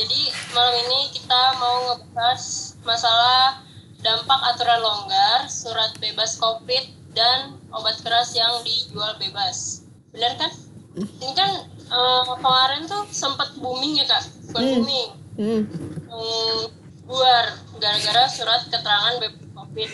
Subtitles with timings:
[0.00, 0.20] jadi
[0.56, 3.60] malam ini kita mau ngebahas masalah
[4.00, 9.84] dampak aturan longgar, surat bebas COVID, dan obat keras yang dijual bebas.
[10.16, 10.50] Benar kan?
[10.96, 11.50] Ini kan
[11.92, 14.72] uh, kemarin tuh sempat booming ya kak, bukan Hmm.
[14.80, 15.62] booming, Hmm.
[16.08, 16.60] hmm,
[17.04, 17.44] buar
[17.76, 19.90] gara-gara surat keterangan bebas COVID.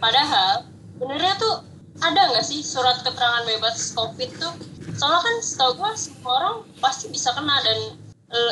[0.00, 0.64] Padahal
[0.96, 1.54] benernya tuh
[2.00, 4.54] ada nggak sih surat keterangan bebas COVID tuh?
[4.96, 8.05] Soalnya kan setahu gua semua orang pasti bisa kena dan eh,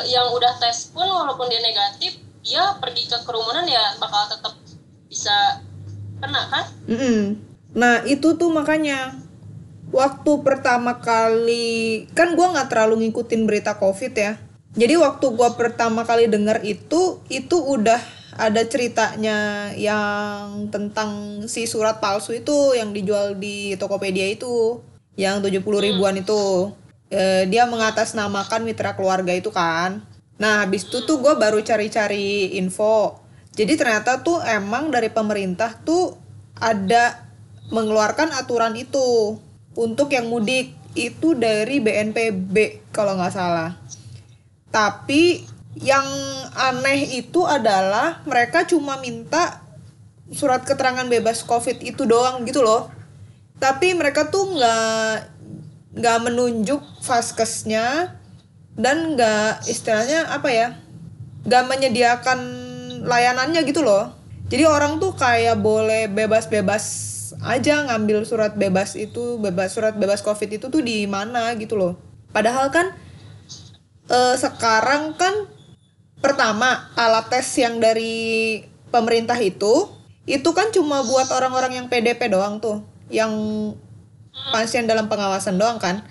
[0.07, 4.53] yang udah tes pun walaupun dia negatif, dia pergi ke kerumunan ya bakal tetap
[5.09, 5.61] bisa
[6.21, 6.65] kena kan?
[6.87, 7.19] Mm-mm.
[7.75, 9.19] Nah itu tuh makanya
[9.91, 14.39] waktu pertama kali kan gua nggak terlalu ngikutin berita covid ya.
[14.75, 17.99] Jadi waktu gua pertama kali denger itu itu udah
[18.35, 24.83] ada ceritanya yang tentang si surat palsu itu yang dijual di Tokopedia itu
[25.15, 26.71] yang 70 ribuan itu
[27.15, 30.03] Eh, dia mengatasnamakan mitra keluarga itu kan.
[30.35, 33.23] Nah habis itu tuh gue baru cari-cari info.
[33.55, 36.19] Jadi ternyata tuh emang dari pemerintah tuh
[36.59, 37.23] ada
[37.71, 39.39] mengeluarkan aturan itu
[39.79, 40.75] untuk yang mudik.
[40.91, 43.79] Itu dari BNPB kalau nggak salah.
[44.67, 45.39] Tapi
[45.79, 46.07] yang
[46.51, 49.63] aneh itu adalah mereka cuma minta
[50.35, 52.91] surat keterangan bebas covid itu doang gitu loh.
[53.55, 55.34] Tapi mereka tuh nggak
[55.95, 58.19] nggak menunjuk vaskesnya
[58.75, 60.67] dan nggak istilahnya apa ya
[61.47, 62.39] nggak menyediakan
[63.05, 64.11] layanannya gitu loh.
[64.45, 66.83] Jadi orang tuh kayak boleh bebas-bebas
[67.41, 71.93] aja ngambil surat bebas itu bebas surat bebas covid itu tuh di mana gitu loh.
[72.29, 72.93] Padahal kan
[74.09, 75.49] eh, sekarang kan
[76.19, 79.89] pertama alat tes yang dari pemerintah itu
[80.25, 82.81] itu kan cuma buat orang-orang yang PDP doang tuh
[83.13, 83.31] yang
[84.51, 86.03] pasien dalam pengawasan doang kan.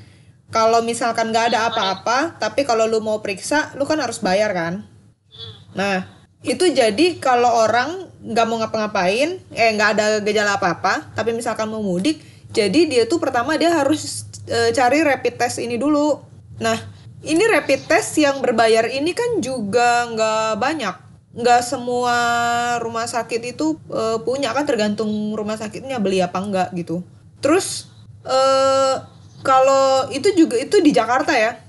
[0.53, 4.87] Kalau misalkan nggak ada apa-apa tapi kalau lu mau periksa lu kan harus bayar kan.
[5.75, 6.07] Nah
[6.45, 11.81] itu jadi kalau orang nggak mau ngapa-ngapain eh nggak ada gejala apa-apa tapi misalkan mau
[11.85, 12.21] mudik
[12.55, 16.23] jadi dia tuh pertama dia harus eh, cari rapid test ini dulu.
[16.63, 16.79] Nah
[17.27, 20.97] ini rapid test yang berbayar ini kan juga nggak banyak.
[21.35, 22.17] Nggak semua
[22.79, 27.03] rumah sakit itu eh, punya kan tergantung rumah sakitnya beli apa enggak gitu.
[27.43, 27.91] Terus
[28.25, 28.95] eh
[29.45, 31.61] kalau itu juga itu di Jakarta ya.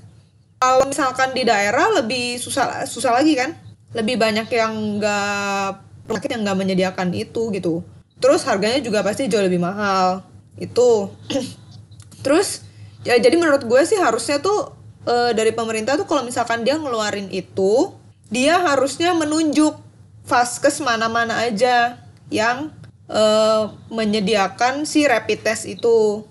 [0.56, 3.52] Kalau misalkan di daerah lebih susah susah lagi kan.
[3.92, 5.70] Lebih banyak yang nggak
[6.08, 7.84] sakit yang nggak menyediakan itu gitu.
[8.24, 10.24] Terus harganya juga pasti jauh lebih mahal.
[10.56, 11.12] Itu.
[12.24, 12.64] Terus
[13.04, 14.72] ya jadi menurut gue sih harusnya tuh
[15.06, 17.92] eh, dari pemerintah tuh kalau misalkan dia ngeluarin itu,
[18.32, 19.78] dia harusnya menunjuk
[20.26, 22.00] vaskes mana-mana aja
[22.32, 22.72] yang
[23.12, 26.24] eh, menyediakan si rapid test itu.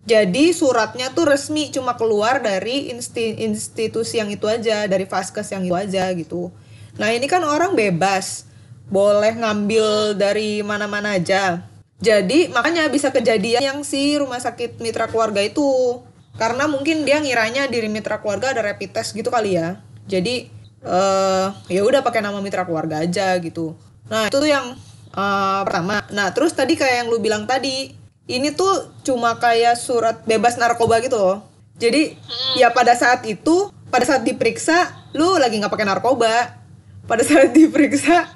[0.00, 5.62] Jadi suratnya tuh resmi cuma keluar dari insti- institusi yang itu aja, dari vaskes yang
[5.68, 6.48] itu aja gitu.
[6.96, 8.48] Nah ini kan orang bebas,
[8.88, 11.62] boleh ngambil dari mana-mana aja.
[12.00, 16.00] Jadi makanya bisa kejadian yang si rumah sakit mitra keluarga itu,
[16.40, 19.84] karena mungkin dia ngiranya diri mitra keluarga ada rapid test gitu kali ya.
[20.08, 20.48] Jadi
[20.80, 23.76] eh ya udah pakai nama mitra keluarga aja gitu.
[24.08, 24.72] Nah itu tuh yang
[25.12, 26.00] eh, pertama.
[26.08, 27.92] Nah terus tadi kayak yang lu bilang tadi,
[28.26, 31.38] ini tuh cuma kayak surat bebas narkoba gitu loh.
[31.80, 32.12] Jadi
[32.60, 36.60] ya pada saat itu, pada saat diperiksa, lu lagi nggak pakai narkoba.
[37.08, 38.28] Pada saat diperiksa,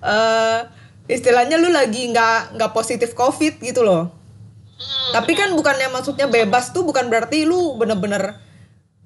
[0.00, 0.60] eh
[1.10, 4.14] istilahnya lu lagi nggak nggak positif covid gitu loh.
[5.12, 8.36] Tapi kan bukannya maksudnya bebas tuh bukan berarti lu bener-bener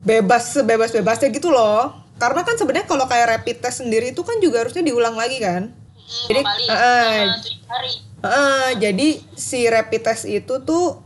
[0.03, 1.95] bebas sebebas bebasnya gitu loh.
[2.21, 5.73] Karena kan sebenarnya kalau kayak rapid test sendiri itu kan juga harusnya diulang lagi kan.
[5.73, 7.93] Hmm, Jadi, selama tujuh hari.
[8.21, 11.01] Heeh, jadi si rapid test itu tuh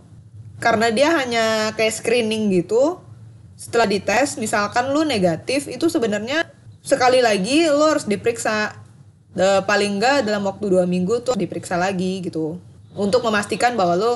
[0.58, 2.98] karena dia hanya kayak screening gitu.
[3.54, 6.50] Setelah dites, misalkan lu negatif, itu sebenarnya
[6.82, 8.82] sekali lagi lu harus diperiksa.
[9.34, 12.58] De, paling enggak dalam waktu dua minggu tuh diperiksa lagi gitu.
[12.94, 14.12] Untuk memastikan bahwa lu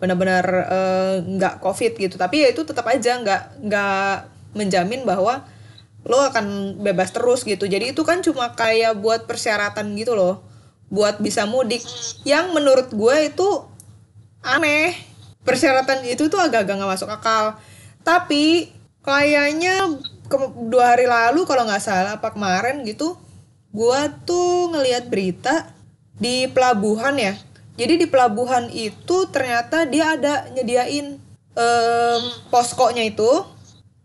[0.00, 2.16] benar-benar eh, nggak covid gitu.
[2.16, 4.12] Tapi ya itu tetap aja nggak nggak
[4.56, 5.44] menjamin bahwa
[6.08, 7.68] lo akan bebas terus gitu.
[7.68, 10.47] Jadi itu kan cuma kayak buat persyaratan gitu loh.
[10.88, 11.84] Buat bisa mudik.
[12.24, 13.48] Yang menurut gue itu
[14.40, 14.96] aneh.
[15.44, 17.56] Persyaratan itu tuh agak-agak nggak masuk akal.
[18.04, 18.72] Tapi
[19.04, 19.96] kayaknya
[20.68, 23.16] dua hari lalu kalau nggak salah apa kemarin gitu,
[23.72, 25.72] gue tuh ngelihat berita
[26.20, 27.32] di pelabuhan ya.
[27.78, 31.16] Jadi di pelabuhan itu ternyata dia ada nyediain
[31.58, 33.46] em, poskonya itu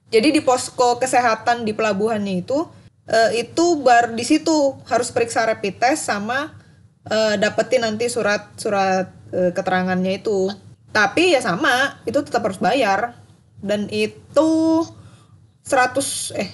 [0.10, 2.70] jadi di posko kesehatan di pelabuhannya itu
[3.10, 6.54] eh, itu bar di situ harus periksa rapid test sama
[7.10, 10.52] eh, dapetin nanti surat surat eh, keterangannya itu.
[10.94, 13.18] Tapi ya sama, itu tetap harus bayar.
[13.64, 14.50] Dan itu
[15.64, 16.50] 100 eh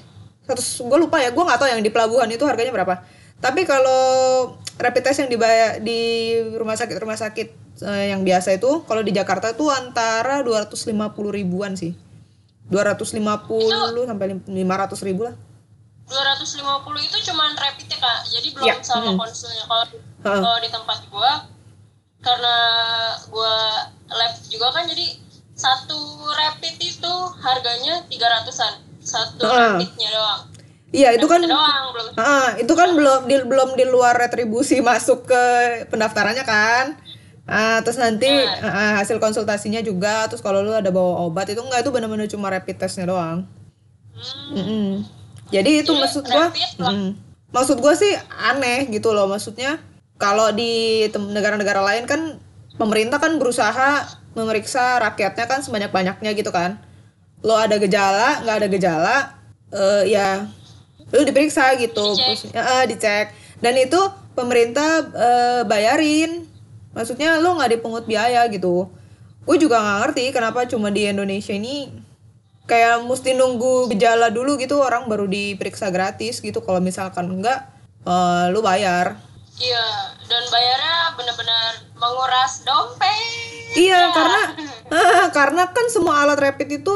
[0.46, 3.06] 100 gue lupa ya gue nggak tahu yang di pelabuhan itu harganya berapa.
[3.40, 4.02] Tapi kalau
[4.80, 7.48] rapid test yang dibayar di rumah sakit rumah sakit
[7.86, 10.90] eh, yang biasa itu kalau di Jakarta tuh antara 250
[11.30, 11.94] ribuan sih.
[12.70, 13.18] 250
[14.06, 15.36] sampai 500 ribu lah.
[16.10, 18.20] 250 itu cuman rapid ya kak.
[18.30, 19.18] Jadi belum Ya, sama hmm.
[19.18, 19.64] konsulnya.
[19.66, 19.86] Kalau
[20.24, 21.48] Kalau di tempat gua
[22.20, 22.56] karena
[23.32, 23.56] gua
[24.12, 25.16] lab juga kan jadi
[25.56, 26.00] satu
[26.36, 29.76] rapid itu harganya 300-an satu Heeh.
[29.80, 30.42] rapidnya doang
[30.92, 35.24] iya itu kan doang belum Ah, itu kan belum di, belum di luar retribusi masuk
[35.24, 35.44] ke
[35.88, 37.00] pendaftarannya kan.
[37.50, 38.28] Ah, terus nanti
[38.62, 42.52] ah, hasil konsultasinya juga, terus kalau lu ada bawa obat itu enggak itu benar-benar cuma
[42.52, 43.48] rapid testnya doang.
[44.14, 44.88] Hmm, Mm-mm.
[45.50, 47.10] Jadi itu Jadi maksud gua, mm,
[47.56, 49.80] maksud gua sih aneh gitu loh maksudnya.
[50.20, 52.38] Kalau di negara-negara lain kan
[52.76, 54.04] pemerintah kan berusaha
[54.36, 56.76] memeriksa rakyatnya kan sebanyak-banyaknya gitu kan.
[57.40, 59.18] Lo ada gejala, nggak ada gejala,
[59.72, 60.44] eh, ya
[61.10, 62.52] lu diperiksa gitu, Dicek.
[62.52, 63.28] Terus, eh, dicek.
[63.64, 64.00] Dan itu
[64.36, 66.44] pemerintah eh, bayarin.
[66.92, 68.92] Maksudnya lo nggak dipungut biaya gitu.
[69.48, 71.90] Gue juga nggak ngerti kenapa cuma di Indonesia ini
[72.70, 77.66] kayak mesti nunggu gejala dulu gitu orang baru diperiksa gratis gitu kalau misalkan enggak
[78.06, 79.18] eh, lu bayar
[79.60, 79.86] iya
[80.26, 83.16] dan bayarnya benar-benar menguras dompet
[83.76, 84.42] iya karena
[84.96, 86.94] ah, karena kan semua alat rapid itu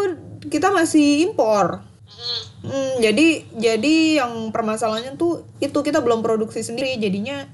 [0.50, 1.84] kita masih impor
[2.14, 7.50] Hmm, Hmm, jadi jadi yang permasalahannya tuh itu kita belum produksi sendiri jadinya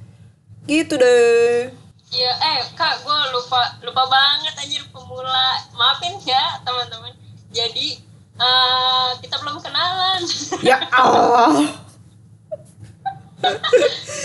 [0.70, 1.74] gitu deh
[2.10, 5.62] Iya, eh kak, gue lupa lupa banget anjir pemula.
[5.78, 7.14] Maafin ya teman-teman.
[7.54, 8.02] Jadi
[8.34, 10.22] eh, kita belum kenalan.
[10.66, 11.54] ya Allah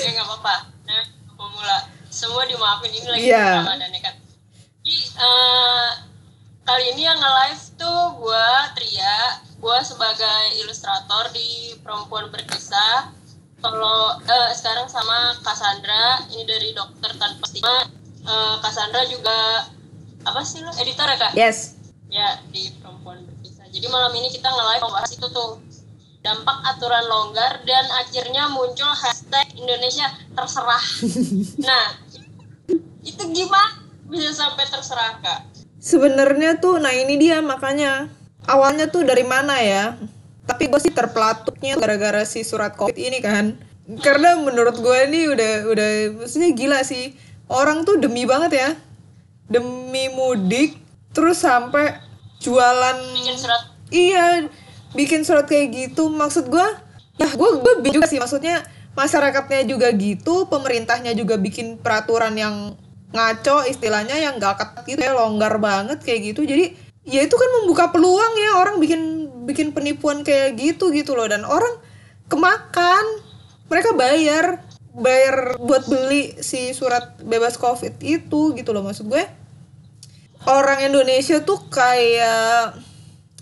[0.00, 0.73] ya nggak apa-apa.
[1.44, 1.78] Pemula.
[2.08, 3.28] Semua dimaafin ini lagi.
[3.28, 4.14] Ramadan ya kan.
[4.80, 5.88] Jadi eh,
[6.64, 8.48] kali ini yang nge-live tuh gue
[8.80, 9.18] Tria,
[9.60, 13.12] gue sebagai ilustrator di Perempuan Berkisah.
[13.60, 17.84] Kalau eh, sekarang sama Cassandra, ini dari Dokter Tanpa Stigma.
[18.24, 19.68] Eh, Cassandra juga
[20.24, 21.32] apa sih lo editor ya kak?
[21.36, 21.76] yes
[22.14, 23.66] ya di perempuan berpisah.
[23.74, 25.58] Jadi malam ini kita nge-live membahas itu tuh
[26.24, 30.84] dampak aturan longgar dan akhirnya muncul hashtag Indonesia terserah.
[31.68, 31.86] nah,
[33.04, 33.84] itu gimana?
[34.08, 35.54] Bisa sampai terserah kak?
[35.84, 38.08] sebenarnya tuh nah ini dia makanya.
[38.48, 40.00] Awalnya tuh dari mana ya?
[40.48, 43.56] Tapi gue sih terpelatuknya gara-gara si surat covid ini kan.
[44.00, 45.88] Karena menurut gue ini udah udah
[46.24, 47.12] maksudnya gila sih.
[47.48, 48.70] Orang tuh demi banget ya.
[49.48, 50.80] Demi mudik
[51.12, 52.00] terus sampai
[52.40, 53.62] jualan Bikin surat.
[53.92, 54.48] Iya,
[54.94, 56.08] bikin surat kayak gitu.
[56.08, 56.66] Maksud gua,
[57.18, 58.22] ya gua bingung juga sih.
[58.22, 58.64] Maksudnya
[58.94, 62.78] masyarakatnya juga gitu, pemerintahnya juga bikin peraturan yang
[63.14, 66.46] ngaco istilahnya yang gak ketat gitu ya, longgar banget kayak gitu.
[66.46, 66.74] Jadi
[67.04, 71.44] ya itu kan membuka peluang ya orang bikin bikin penipuan kayak gitu gitu loh dan
[71.44, 71.76] orang
[72.30, 73.04] kemakan.
[73.68, 74.62] Mereka bayar
[74.94, 79.26] bayar buat beli si surat bebas covid itu gitu loh maksud gue
[80.46, 82.78] orang Indonesia tuh kayak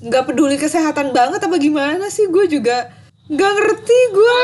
[0.03, 2.91] nggak peduli kesehatan banget apa gimana sih gue juga
[3.27, 4.41] nggak ngerti gue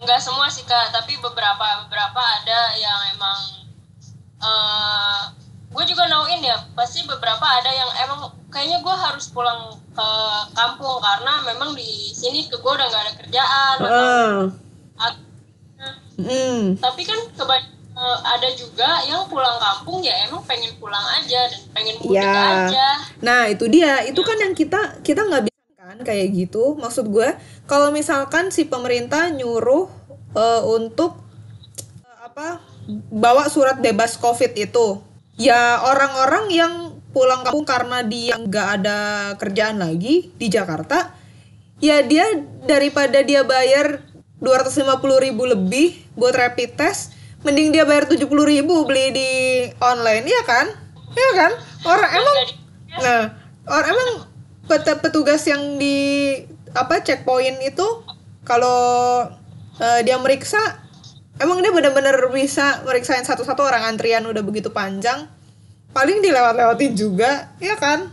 [0.00, 3.38] nggak semua sih kak, tapi beberapa beberapa ada yang emang
[4.38, 5.20] eh
[5.68, 10.08] gue juga nauin ya pasti beberapa ada yang emang kayaknya gue harus pulang ke
[10.52, 14.36] kampung karena memang di sini ke gue udah nggak ada kerjaan atau Heeh.
[14.98, 15.22] at-
[16.14, 16.78] Hmm.
[16.78, 17.73] tapi kan keba-
[18.04, 22.68] eh, ada juga yang pulang kampung ya emang pengen pulang aja dan pengen mudik Ya.
[22.68, 22.88] aja
[23.24, 26.76] Nah itu dia, itu kan yang kita kita nggak bisa kan kayak gitu.
[26.76, 27.32] Maksud gue,
[27.64, 29.88] kalau misalkan si pemerintah nyuruh
[30.36, 31.16] eh, untuk
[32.04, 32.60] eh, apa
[33.08, 35.00] bawa surat bebas covid itu,
[35.40, 36.74] ya orang-orang yang
[37.16, 38.98] pulang kampung karena dia nggak ada
[39.40, 41.14] kerjaan lagi di Jakarta,
[41.80, 42.28] ya dia
[42.68, 44.04] daripada dia bayar
[44.42, 47.13] 250.000 ribu lebih buat rapid test,
[47.44, 49.30] mending dia bayar 70.000 ribu beli di
[49.78, 50.66] online, ya kan?
[51.14, 51.52] Ya kan?
[51.84, 52.54] Orang emang Jadi,
[52.94, 53.22] Nah,
[53.68, 54.10] orang emang
[54.64, 55.96] pet- petugas yang di
[56.72, 57.86] apa checkpoint itu
[58.42, 59.22] kalau
[59.76, 60.58] eh, dia meriksa
[61.38, 65.26] emang dia benar-benar bisa meriksain satu-satu orang antrian udah begitu panjang
[65.90, 68.10] paling dilewat-lewatin juga ya kan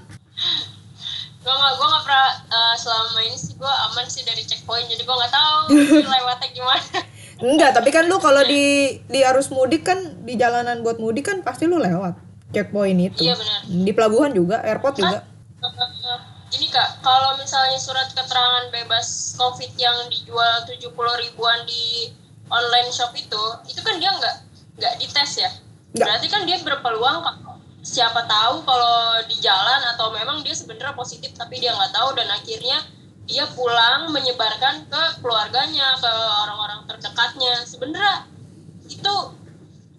[1.41, 5.01] gue nggak gue nggak pernah eh, selama ini sih gue aman sih dari checkpoint jadi
[5.01, 5.57] gue nggak tahu
[6.13, 6.97] lewatnya gimana
[7.41, 11.41] enggak tapi kan lu kalau di di arus mudik kan di jalanan buat mudik kan
[11.41, 12.13] pasti lu lewat
[12.53, 13.25] checkpoint itu.
[13.25, 13.59] Iya benar.
[13.65, 15.19] Di pelabuhan juga airport juga.
[15.23, 16.19] Eh,
[16.51, 22.11] ini kak kalau misalnya surat keterangan bebas covid yang dijual 70 ribuan di
[22.51, 24.35] online shop itu itu kan dia nggak
[24.77, 25.51] nggak dites ya?
[25.91, 26.07] Nggak.
[26.07, 27.35] berarti kan dia berpeluang Kak,
[27.83, 32.27] siapa tahu kalau di jalan atau memang dia sebenarnya positif tapi dia nggak tahu dan
[32.31, 32.79] akhirnya
[33.31, 36.11] dia pulang menyebarkan ke keluarganya ke
[36.43, 37.63] orang-orang terdekatnya.
[37.63, 38.27] Sebenarnya
[38.91, 39.15] itu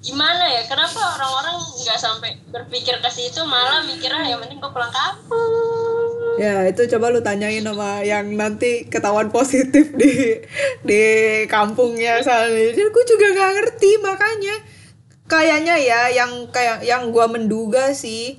[0.05, 0.69] gimana ya?
[0.69, 6.13] Kenapa orang-orang nggak sampai berpikir ke situ malah mikirnya yang penting gue pulang kampung.
[6.37, 10.45] Ya itu coba lu tanyain sama yang nanti ketahuan positif di
[10.85, 11.03] di
[11.49, 12.77] kampungnya soalnya.
[12.77, 14.57] Jadi gue juga nggak ngerti makanya.
[15.25, 18.37] Kayaknya ya yang kayak yang gua menduga sih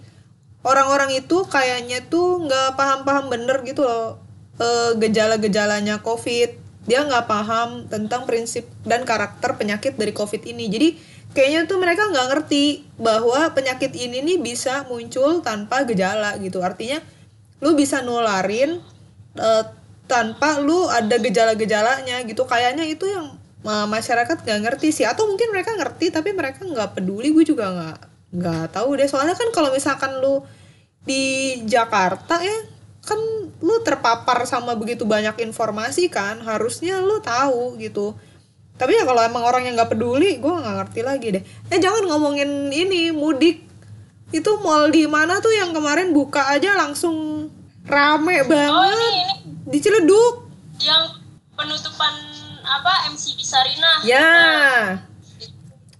[0.61, 4.22] orang-orang itu kayaknya tuh nggak paham-paham bener gitu loh
[4.63, 6.63] eh, gejala-gejalanya COVID.
[6.87, 10.71] Dia nggak paham tentang prinsip dan karakter penyakit dari COVID ini.
[10.71, 10.87] Jadi
[11.35, 16.63] kayaknya tuh mereka nggak ngerti bahwa penyakit ini nih bisa muncul tanpa gejala gitu.
[16.63, 17.03] Artinya
[17.63, 18.79] lu bisa nularin
[19.39, 19.63] eh,
[20.07, 25.49] tanpa lu ada gejala-gejalanya gitu kayaknya itu yang ma- masyarakat nggak ngerti sih atau mungkin
[25.55, 27.97] mereka ngerti tapi mereka nggak peduli gue juga nggak
[28.35, 30.43] nggak tahu deh soalnya kan kalau misalkan lu
[31.03, 32.57] di Jakarta ya
[33.03, 33.19] kan
[33.59, 38.15] lu terpapar sama begitu banyak informasi kan harusnya lu tahu gitu.
[38.79, 41.43] Tapi ya kalau emang orang yang nggak peduli gue nggak ngerti lagi deh.
[41.69, 43.63] Eh jangan ngomongin ini mudik.
[44.33, 47.47] Itu mall di mana tuh yang kemarin buka aja langsung
[47.85, 48.71] rame oh banget.
[48.71, 49.09] ini.
[49.13, 49.33] Ini
[49.69, 50.35] di Ciledug.
[50.81, 51.03] Yang
[51.53, 52.13] penutupan
[52.65, 53.91] apa MC di Sarina?
[54.07, 54.31] Ya.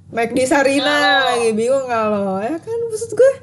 [0.10, 2.42] Mike di Sarina lagi bingung lo?
[2.42, 3.34] Ya kan maksud gue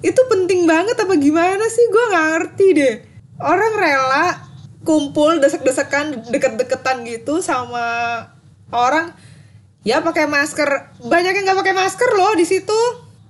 [0.00, 1.84] itu penting banget apa gimana sih?
[1.92, 2.94] Gue nggak ngerti deh.
[3.40, 4.36] Orang rela
[4.84, 8.24] kumpul desek-desekan deket-deketan gitu sama
[8.72, 9.12] orang.
[9.84, 10.96] Ya pakai masker.
[11.04, 12.80] Banyak yang nggak pakai masker loh di situ.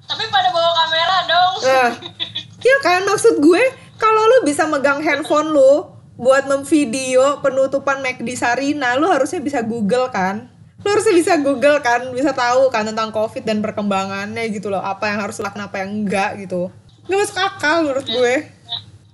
[0.07, 1.53] Tapi pada bawa kamera dong.
[1.63, 1.91] Nah,
[2.67, 3.07] ya kan?
[3.07, 3.63] Maksud gue
[3.99, 10.11] kalau lu bisa megang handphone lu buat memvideo penutupan McD Sarina, lu harusnya bisa Google
[10.13, 10.53] kan?
[10.81, 15.13] Lu harusnya bisa Google kan, bisa tahu kan tentang COVID dan perkembangannya gitu loh, apa
[15.13, 16.73] yang harus dilakukan, apa yang enggak gitu.
[17.05, 18.35] Nggak masuk akal menurut gue.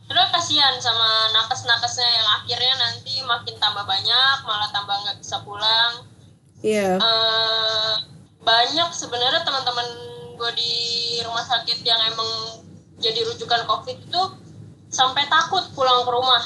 [0.06, 6.06] Terus kasihan sama nakes-nakesnya yang akhirnya nanti makin tambah banyak, malah tambah nggak bisa pulang.
[6.62, 7.02] Iya.
[7.02, 7.94] Eh,
[8.46, 9.86] banyak sebenarnya teman-teman
[10.38, 10.74] gue di
[11.26, 12.62] rumah sakit yang emang
[13.02, 14.22] jadi rujukan covid itu
[14.92, 16.42] sampai takut pulang ke rumah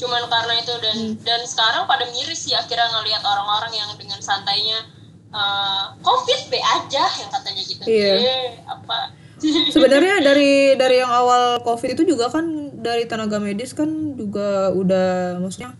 [0.00, 4.88] cuman karena itu dan dan sekarang pada miris sih akhirnya ngelihat orang-orang yang dengan santainya
[5.28, 8.12] eh, covid be aja yang katanya gitu Iya.
[8.16, 9.20] Eh, apa
[9.74, 12.44] Sebenarnya dari dari yang awal COVID itu juga kan
[12.76, 15.72] dari tenaga medis kan juga udah maksudnya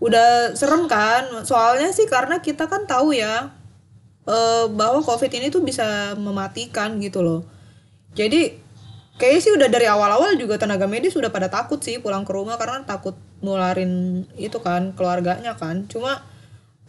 [0.00, 1.44] udah serem kan.
[1.44, 3.52] Soalnya sih karena kita kan tahu ya
[4.28, 7.40] eh, bahwa COVID ini tuh bisa mematikan gitu loh.
[8.12, 8.58] Jadi
[9.20, 12.56] kayaknya sih udah dari awal-awal juga tenaga medis udah pada takut sih pulang ke rumah
[12.56, 13.12] karena takut
[13.44, 15.84] nularin itu kan keluarganya kan.
[15.92, 16.24] Cuma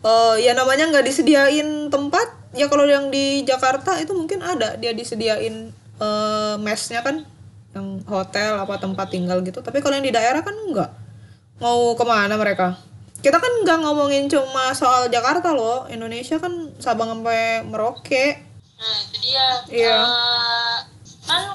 [0.02, 4.80] eh ya namanya nggak disediain tempat ya kalau yang di Jakarta itu mungkin ada.
[4.80, 7.28] Dia disediain eh mesnya kan
[7.76, 9.60] yang hotel apa tempat tinggal gitu.
[9.60, 10.90] Tapi kalau yang di daerah kan enggak
[11.60, 12.80] mau ke mana mereka?
[13.22, 15.86] Kita kan nggak ngomongin cuma soal Jakarta loh.
[15.92, 18.52] Indonesia kan Sabang sampai Merauke.
[18.82, 19.48] Nah itu dia.
[19.70, 19.94] Iya.
[19.94, 20.10] Eh, kan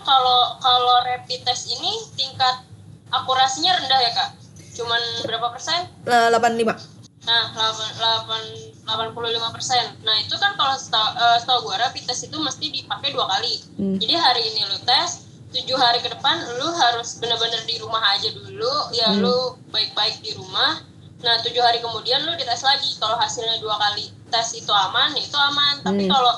[0.07, 2.63] kalau kalau rapid test ini tingkat
[3.11, 4.31] akurasinya rendah ya kak
[4.73, 6.95] cuman berapa persen Lah, 85
[7.27, 9.83] Nah, 8, 85 persen.
[10.07, 13.67] Nah, itu kan kalau setahu, eh, setahu gue rapid test itu mesti dipakai dua kali.
[13.75, 13.99] Hmm.
[13.99, 18.31] Jadi hari ini lu tes, tujuh hari ke depan lu harus bener-bener di rumah aja
[18.31, 18.95] dulu.
[18.95, 19.27] Ya, Hmm.
[19.27, 19.37] lu
[19.75, 20.87] baik-baik di rumah.
[21.19, 22.95] Nah, tujuh hari kemudian lu dites lagi.
[23.03, 25.83] Kalau hasilnya dua kali tes itu aman, ya itu aman.
[25.83, 26.13] Tapi Hmm.
[26.15, 26.33] kalau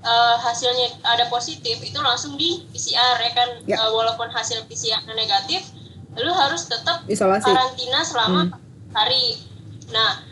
[0.00, 3.48] eh, hasilnya ada positif, itu langsung di PCR ya kan.
[3.64, 3.76] Ya.
[3.76, 5.68] Eh, walaupun hasil PCR negatif,
[6.16, 8.52] lu harus tetap isolasi karantina selama Hmm.
[8.90, 9.38] hari.
[9.88, 10.24] Nah,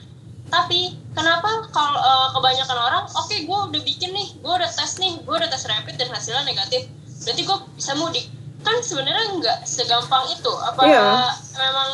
[0.46, 5.20] tapi kenapa kalau eh, kebanyakan orang, oke gue udah bikin nih, gue udah tes nih,
[5.20, 6.88] gue udah tes rapid dan hasilnya negatif,
[7.22, 8.26] berarti gue bisa mudik.
[8.58, 10.50] Kan sebenarnya nggak segampang itu.
[10.50, 11.30] Apa Iya.
[11.54, 11.90] memang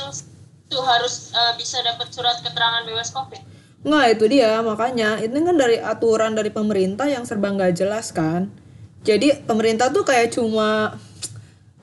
[0.65, 3.43] itu harus eh, bisa dapat surat keterangan bebas covid?
[3.85, 8.49] Nggak itu dia makanya itu kan dari aturan dari pemerintah yang serba nggak jelas kan.
[9.05, 10.97] Jadi pemerintah tuh kayak cuma,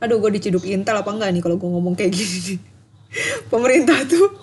[0.02, 2.58] aduh gue diciduk intel apa enggak nih kalau gue ngomong kayak gini.
[3.54, 4.34] pemerintah tuh,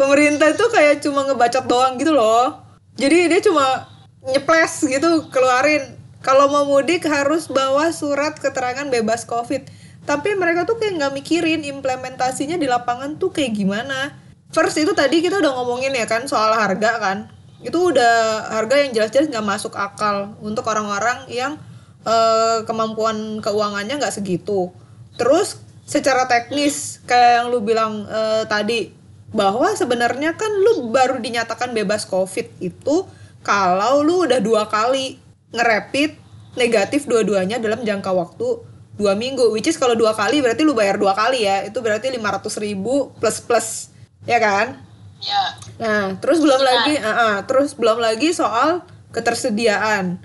[0.00, 2.64] pemerintah tuh kayak cuma ngebacot doang gitu loh.
[2.96, 3.84] Jadi dia cuma
[4.24, 6.00] nyeples gitu keluarin.
[6.24, 9.68] Kalau mau mudik harus bawa surat keterangan bebas covid.
[10.08, 14.23] Tapi mereka tuh kayak nggak mikirin implementasinya di lapangan tuh kayak gimana.
[14.54, 17.26] First itu tadi kita udah ngomongin ya kan soal harga kan.
[17.58, 21.58] Itu udah harga yang jelas-jelas nggak masuk akal untuk orang-orang yang
[22.06, 24.70] eh, kemampuan keuangannya nggak segitu.
[25.18, 28.94] Terus secara teknis kayak yang lu bilang eh, tadi
[29.34, 33.02] bahwa sebenarnya kan lu baru dinyatakan bebas covid itu
[33.42, 35.18] kalau lu udah dua kali
[35.50, 36.14] ngerepit
[36.54, 38.62] negatif dua-duanya dalam jangka waktu
[38.94, 42.14] dua minggu which is kalau dua kali berarti lu bayar dua kali ya itu berarti
[42.14, 43.93] 500 ribu plus plus
[44.24, 44.80] ya kan?
[45.24, 45.42] Ya.
[45.80, 46.76] Nah terus belum Sekitar.
[46.84, 50.20] lagi ah, ah, terus belum lagi soal ketersediaan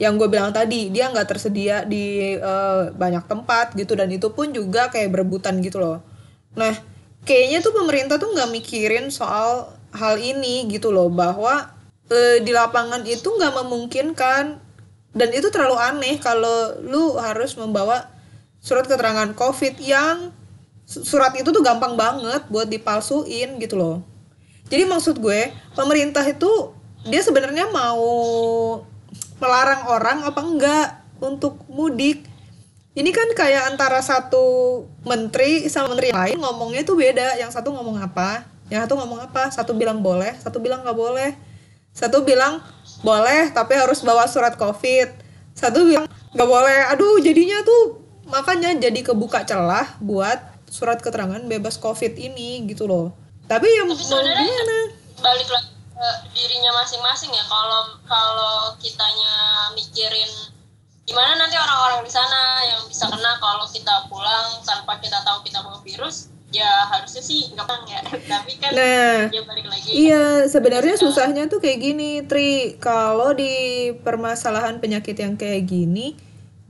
[0.00, 0.92] yang gue bilang tadi.
[0.92, 5.80] Dia nggak tersedia di eh, banyak tempat gitu dan itu pun juga kayak berebutan gitu
[5.80, 6.04] loh.
[6.58, 6.74] Nah
[7.22, 11.70] kayaknya tuh pemerintah tuh nggak mikirin soal hal ini gitu loh bahwa
[12.10, 14.44] eh, di lapangan itu nggak memungkinkan
[15.12, 18.08] dan itu terlalu aneh kalau lu harus membawa
[18.64, 20.32] surat keterangan covid yang
[21.00, 24.04] surat itu tuh gampang banget buat dipalsuin gitu loh.
[24.68, 26.76] Jadi maksud gue pemerintah itu
[27.08, 28.04] dia sebenarnya mau
[29.40, 32.28] melarang orang apa enggak untuk mudik.
[32.92, 37.40] Ini kan kayak antara satu menteri sama menteri lain ngomongnya tuh beda.
[37.40, 39.48] Yang satu ngomong apa yang satu ngomong apa.
[39.48, 41.32] Satu bilang boleh satu bilang nggak boleh.
[41.92, 42.60] Satu bilang
[43.00, 45.08] boleh tapi harus bawa surat covid.
[45.56, 46.04] Satu bilang
[46.36, 46.92] nggak boleh.
[46.92, 53.12] Aduh jadinya tuh makanya jadi kebuka celah buat surat keterangan bebas covid ini gitu loh
[53.44, 54.78] tapi ya mau Tapi sebenarnya gimana
[55.20, 60.32] balik lagi ke dirinya masing-masing ya kalau kalau kitanya mikirin
[61.04, 65.60] gimana nanti orang-orang di sana yang bisa kena kalau kita pulang tanpa kita tahu kita
[65.60, 68.00] bawa virus ya harusnya sih nggak bang ya
[68.32, 72.80] tapi kan nah ya balik lagi Iya, sebenarnya susahnya tuh kayak gini, Tri.
[72.80, 76.16] Kalau di permasalahan penyakit yang kayak gini,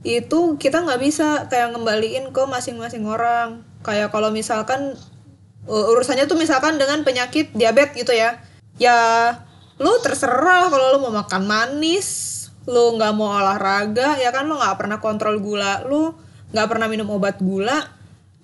[0.03, 3.63] itu kita nggak bisa kayak ngembaliin ke masing-masing orang.
[3.83, 4.95] Kayak kalau misalkan
[5.67, 8.39] uh, urusannya tuh misalkan dengan penyakit diabetes gitu ya,
[8.79, 8.97] ya
[9.77, 12.07] lu terserah kalau lu mau makan manis,
[12.63, 16.15] lu nggak mau olahraga, ya kan lu nggak pernah kontrol gula lu,
[16.55, 17.91] nggak pernah minum obat gula,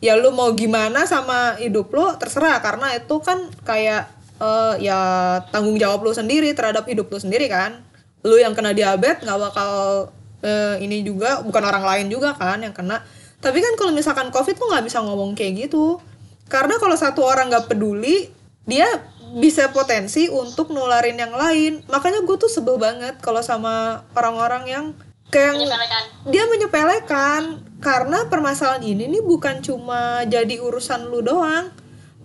[0.03, 2.60] ya lu mau gimana sama hidup lu terserah.
[2.60, 5.00] Karena itu kan kayak eh, ya
[5.53, 7.79] tanggung jawab lu sendiri terhadap hidup lu sendiri kan.
[8.25, 9.72] Lu yang kena diabetes nggak bakal
[10.43, 13.00] eh, ini juga bukan orang lain juga kan yang kena
[13.39, 16.00] tapi kan kalau misalkan covid lu nggak bisa ngomong kayak gitu.
[16.51, 18.27] Karena kalau satu orang nggak peduli
[18.67, 18.86] dia
[19.39, 21.86] bisa potensi untuk nularin yang lain.
[21.88, 24.86] Makanya gue tuh sebel banget kalau sama orang-orang yang
[25.32, 26.04] kayak menyepelekan.
[26.28, 27.41] dia menyepelekan.
[27.80, 31.71] Karena permasalahan ini nih bukan cuma jadi urusan lu doang.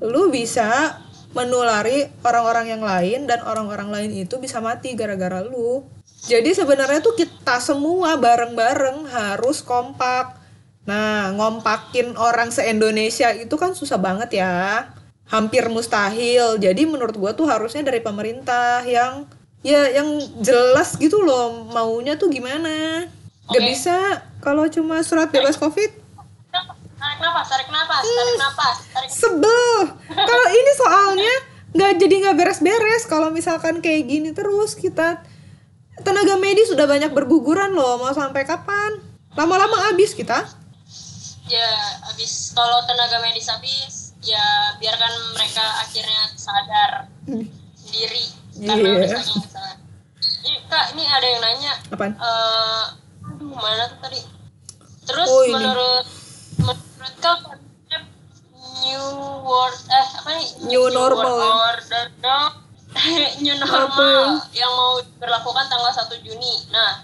[0.03, 0.99] Lu bisa
[1.31, 5.87] menulari orang-orang yang lain dan orang-orang lain itu bisa mati gara-gara lu.
[6.25, 10.44] Jadi sebenarnya tuh kita semua bareng-bareng harus kompak
[10.85, 14.89] nah ngompakin orang se-Indonesia itu kan susah banget ya.
[15.25, 16.61] Hampir mustahil.
[16.61, 19.25] Jadi menurut gua tuh harusnya dari pemerintah yang
[19.65, 23.09] ya yang jelas gitu loh maunya tuh gimana.
[23.49, 23.69] Gak Oke.
[23.73, 23.97] bisa
[24.45, 25.89] kalau cuma surat bebas covid.
[27.05, 29.73] Tarik napas tarik napas tarik napas tarik sebel.
[30.09, 31.35] Kalau ini soalnya
[31.75, 33.05] nggak jadi nggak beres-beres.
[33.09, 35.25] Kalau misalkan kayak gini terus kita
[36.05, 38.01] tenaga medis sudah banyak berguguran loh.
[38.01, 39.01] Mau sampai kapan?
[39.37, 40.45] Lama-lama habis kita
[41.45, 41.69] ya
[42.03, 44.41] habis kalau tenaga medis habis ya
[44.79, 47.13] biarkan mereka akhirnya sadar
[47.85, 48.27] diri.
[48.55, 48.97] Karena Iya.
[48.97, 49.79] udah saking kesalahan.
[50.45, 51.73] Ini kak ini ada yang nanya.
[51.91, 52.13] Apaan?
[52.15, 52.85] Eh
[53.25, 54.21] aduh mana tuh tadi?
[55.05, 55.53] Terus Oh, ini.
[55.55, 56.07] menurut
[56.59, 58.03] menurut kau konsep
[58.81, 59.05] new
[59.43, 60.49] world eh apa nih?
[60.65, 61.45] New normal, ya?
[61.45, 62.53] world order dong.
[63.43, 66.71] New normal yang mau diberlakukan tanggal 1 Juni.
[66.71, 67.03] Nah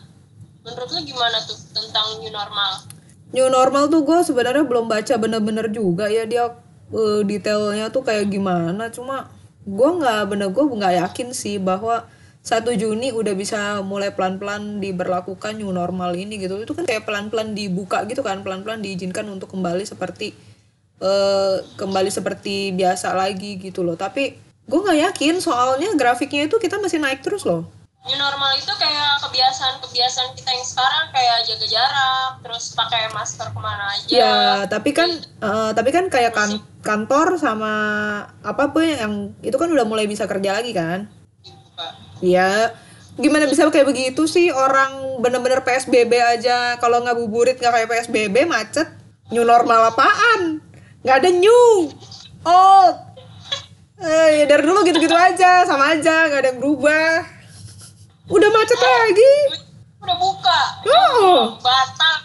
[0.61, 2.85] menurut lu gimana tuh tentang new normal
[3.31, 6.51] new normal tuh gue sebenarnya belum baca bener-bener juga ya dia
[6.91, 8.91] eh, detailnya tuh kayak gimana.
[8.91, 9.31] Cuma
[9.65, 12.07] gue nggak bener gue nggak yakin sih bahwa
[12.41, 16.59] 1 Juni udah bisa mulai pelan-pelan diberlakukan new normal ini gitu.
[16.59, 20.35] Itu kan kayak pelan-pelan dibuka gitu kan pelan-pelan diizinkan untuk kembali seperti
[21.01, 23.97] eh kembali seperti biasa lagi gitu loh.
[23.97, 28.73] Tapi gue nggak yakin soalnya grafiknya itu kita masih naik terus loh new normal itu
[28.81, 34.41] kayak kebiasaan-kebiasaan kita yang sekarang kayak jaga jarak terus pakai masker ke mana aja Ya,
[34.73, 37.73] tapi kan eh, tapi kan kayak kan, kantor sama
[38.41, 41.13] apa pun yang itu kan udah mulai bisa kerja lagi kan?
[42.25, 42.73] Iya.
[43.21, 48.49] Gimana bisa kayak begitu sih orang bener-bener PSBB aja kalau nggak buburit nggak kayak PSBB
[48.49, 48.89] macet.
[49.29, 50.65] New normal apaan?
[51.05, 51.93] Nggak ada new.
[52.49, 52.97] Old.
[54.01, 57.40] Eh, ya dari dulu gitu-gitu aja, sama aja, nggak ada yang berubah.
[58.31, 59.33] Udah macet lagi.
[60.01, 61.61] udah buka Oh.
[61.61, 62.17] batal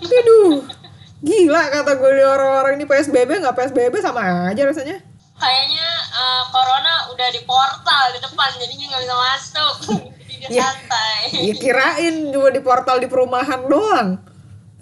[0.00, 0.64] Aduh.
[1.24, 5.00] Gila kata gue orang-orang ini PSBB nggak PSBB sama aja rasanya.
[5.34, 9.74] kayaknya eh, corona udah di portal di depan jadinya nggak bisa masuk
[10.20, 10.62] jadi dia Ya.
[10.62, 14.08] santai Ya kirain cuma di portal di perumahan doang.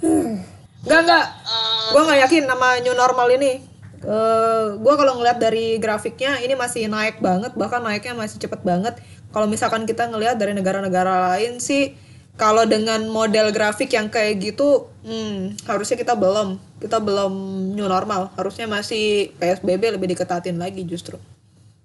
[0.83, 1.27] Gak nggak.
[1.47, 3.63] Eh, Gue nggak yakin nama new normal ini.
[4.03, 8.99] Eh gue kalau ngeliat dari grafiknya ini masih naik banget, bahkan naiknya masih cepet banget.
[9.33, 11.97] Kalau misalkan kita ngelihat dari negara-negara lain sih,
[12.37, 16.61] kalau dengan model grafik yang kayak gitu hmm, harusnya kita belum.
[16.81, 17.33] Kita belum
[17.77, 18.33] new normal.
[18.37, 21.17] Harusnya masih psbb lebih diketatin lagi justru.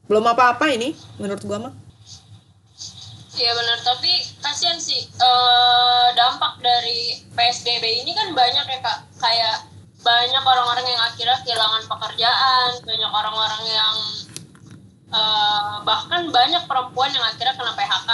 [0.08, 1.74] Belum apa-apa ini menurut gua mah.
[3.38, 4.10] Iya benar, tapi
[4.42, 9.62] kasihan sih eh, dampak dari PSBB ini kan banyak ya kak, kayak
[10.02, 13.96] banyak orang-orang yang akhirnya kehilangan pekerjaan, banyak orang-orang yang
[15.08, 18.12] eh, bahkan banyak perempuan yang akhirnya kena PHK,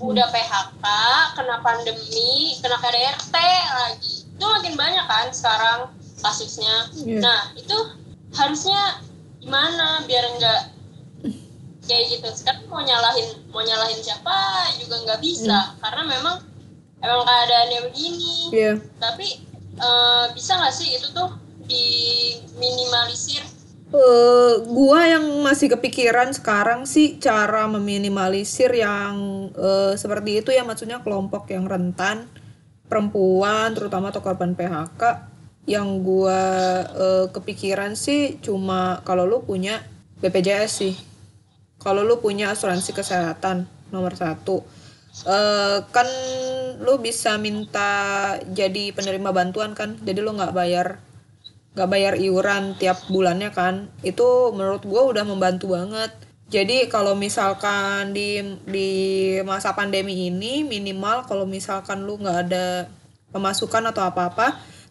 [0.00, 0.84] udah PHK,
[1.36, 3.34] kena pandemi, kena KDRT
[3.70, 5.80] lagi, itu makin banyak kan sekarang
[6.18, 6.88] kasusnya.
[6.96, 7.20] Iya.
[7.20, 7.76] Nah itu
[8.32, 9.00] harusnya
[9.40, 10.60] gimana biar nggak
[11.82, 14.30] kayak gitu sekarang mau nyalahin mau nyalahin siapa
[14.78, 16.36] juga nggak bisa karena memang
[17.00, 18.72] emang keadaannya begini Iya.
[19.00, 19.42] tapi
[19.74, 21.34] eh, bisa nggak sih itu tuh
[21.66, 23.42] diminimalisir
[23.90, 31.02] Eh, gua yang masih kepikiran sekarang sih cara meminimalisir yang eh, seperti itu ya maksudnya
[31.02, 32.30] kelompok yang rentan
[32.86, 35.02] perempuan terutama atau korban PHK
[35.66, 36.38] yang gua
[36.86, 39.82] eh, kepikiran sih cuma kalau lu punya
[40.22, 40.94] BPJS sih.
[41.82, 44.62] Kalau lu punya asuransi kesehatan nomor satu.
[45.26, 46.06] Eh kan
[46.78, 47.90] lu bisa minta
[48.54, 51.02] jadi penerima bantuan kan jadi lu nggak bayar
[51.74, 56.10] nggak bayar iuran tiap bulannya kan itu menurut gue udah membantu banget.
[56.50, 58.90] Jadi kalau misalkan di di
[59.46, 62.90] masa pandemi ini minimal kalau misalkan lu nggak ada
[63.30, 64.46] pemasukan atau apa apa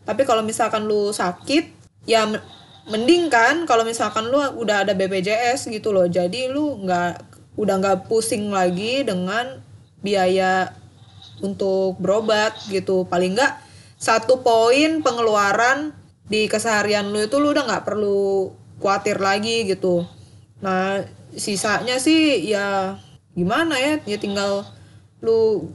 [0.07, 1.69] tapi kalau misalkan lu sakit
[2.07, 2.41] ya me-
[2.89, 6.07] mending kan kalau misalkan lu udah ada BPJS gitu loh.
[6.07, 7.27] Jadi lu nggak
[7.59, 9.59] udah nggak pusing lagi dengan
[9.99, 10.71] biaya
[11.43, 13.03] untuk berobat gitu.
[13.05, 13.53] Paling nggak
[13.99, 15.98] satu poin pengeluaran
[16.29, 20.05] di keseharian lu itu lu udah nggak perlu khawatir lagi gitu.
[20.61, 21.01] Nah
[21.33, 22.97] sisanya sih ya
[23.33, 24.65] gimana ya ya tinggal
[25.25, 25.67] lu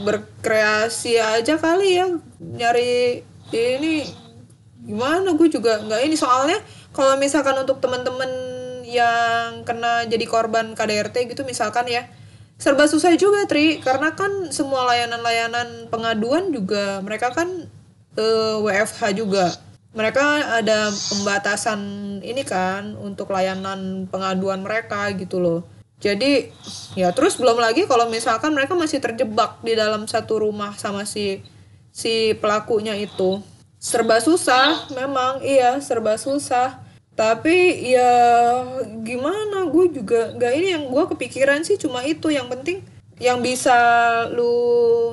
[0.00, 2.06] berkreasi aja kali ya
[2.38, 4.06] nyari ini
[4.86, 5.34] gimana.
[5.34, 6.62] Gue juga nggak ini soalnya
[6.94, 8.30] kalau misalkan untuk teman-teman
[8.86, 12.06] yang kena jadi korban KDRT gitu misalkan ya
[12.62, 13.82] serba susah juga Tri.
[13.82, 17.66] Karena kan semua layanan-layanan pengaduan juga mereka kan
[18.14, 19.50] eh, WFH juga
[19.90, 20.22] mereka
[20.62, 21.80] ada pembatasan
[22.22, 25.60] ini kan untuk layanan pengaduan mereka gitu loh.
[26.00, 26.48] Jadi
[26.96, 31.44] ya terus belum lagi kalau misalkan mereka masih terjebak di dalam satu rumah sama si
[31.92, 33.42] si pelakunya itu.
[33.80, 36.80] Serba susah memang iya serba susah.
[37.18, 38.12] Tapi ya
[39.04, 42.32] gimana gue juga nggak ini yang gue kepikiran sih cuma itu.
[42.32, 42.78] Yang penting
[43.20, 43.76] yang bisa
[44.32, 45.12] lu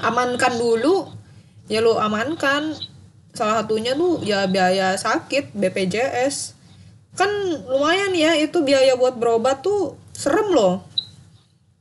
[0.00, 1.12] amankan dulu
[1.68, 2.72] ya lu amankan
[3.34, 6.54] salah satunya tuh ya biaya sakit BPJS
[7.14, 7.30] kan
[7.66, 10.82] lumayan ya itu biaya buat berobat tuh serem loh.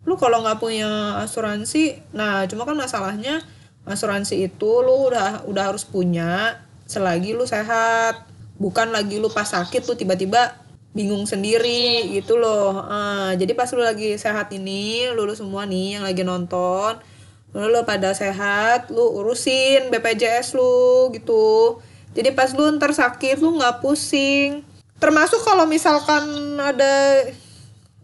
[0.03, 3.41] Lu kalau nggak punya asuransi nah cuma kan masalahnya
[3.85, 8.25] asuransi itu lu udah udah harus punya selagi lu sehat.
[8.57, 10.57] Bukan lagi lu pas sakit tuh tiba-tiba
[10.93, 12.77] bingung sendiri gitu loh.
[12.85, 17.12] Ah, jadi pas lu lagi sehat ini lu, lu semua nih yang lagi nonton
[17.53, 21.79] lu, lu pada sehat lu urusin BPJS lu gitu.
[22.13, 24.65] Jadi pas lu ntar sakit lu nggak pusing.
[24.97, 27.25] Termasuk kalau misalkan ada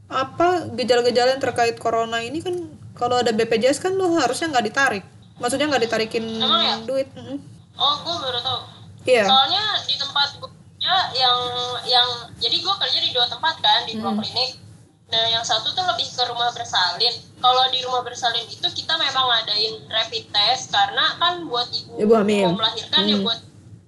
[0.09, 2.55] apa gejala-gejala yang terkait corona ini kan
[2.97, 5.03] kalau ada BPJS kan lu harusnya nggak ditarik.
[5.39, 6.75] Maksudnya nggak ditarikin Emang ya?
[6.83, 7.39] duit Mm-mm.
[7.79, 8.59] oh gue baru tahu.
[9.07, 9.23] Iya.
[9.23, 11.39] Soalnya di tempat gue kerja yang
[11.88, 12.07] yang
[12.39, 14.68] jadi gue kerja di dua tempat kan di dua klinik
[15.10, 17.13] nah yang satu tuh lebih ke rumah bersalin.
[17.41, 22.13] Kalau di rumah bersalin itu kita memang ngadain rapid test karena kan buat ibu, Ibu
[22.13, 22.45] hamil.
[22.54, 23.39] mau melahirkan ya buat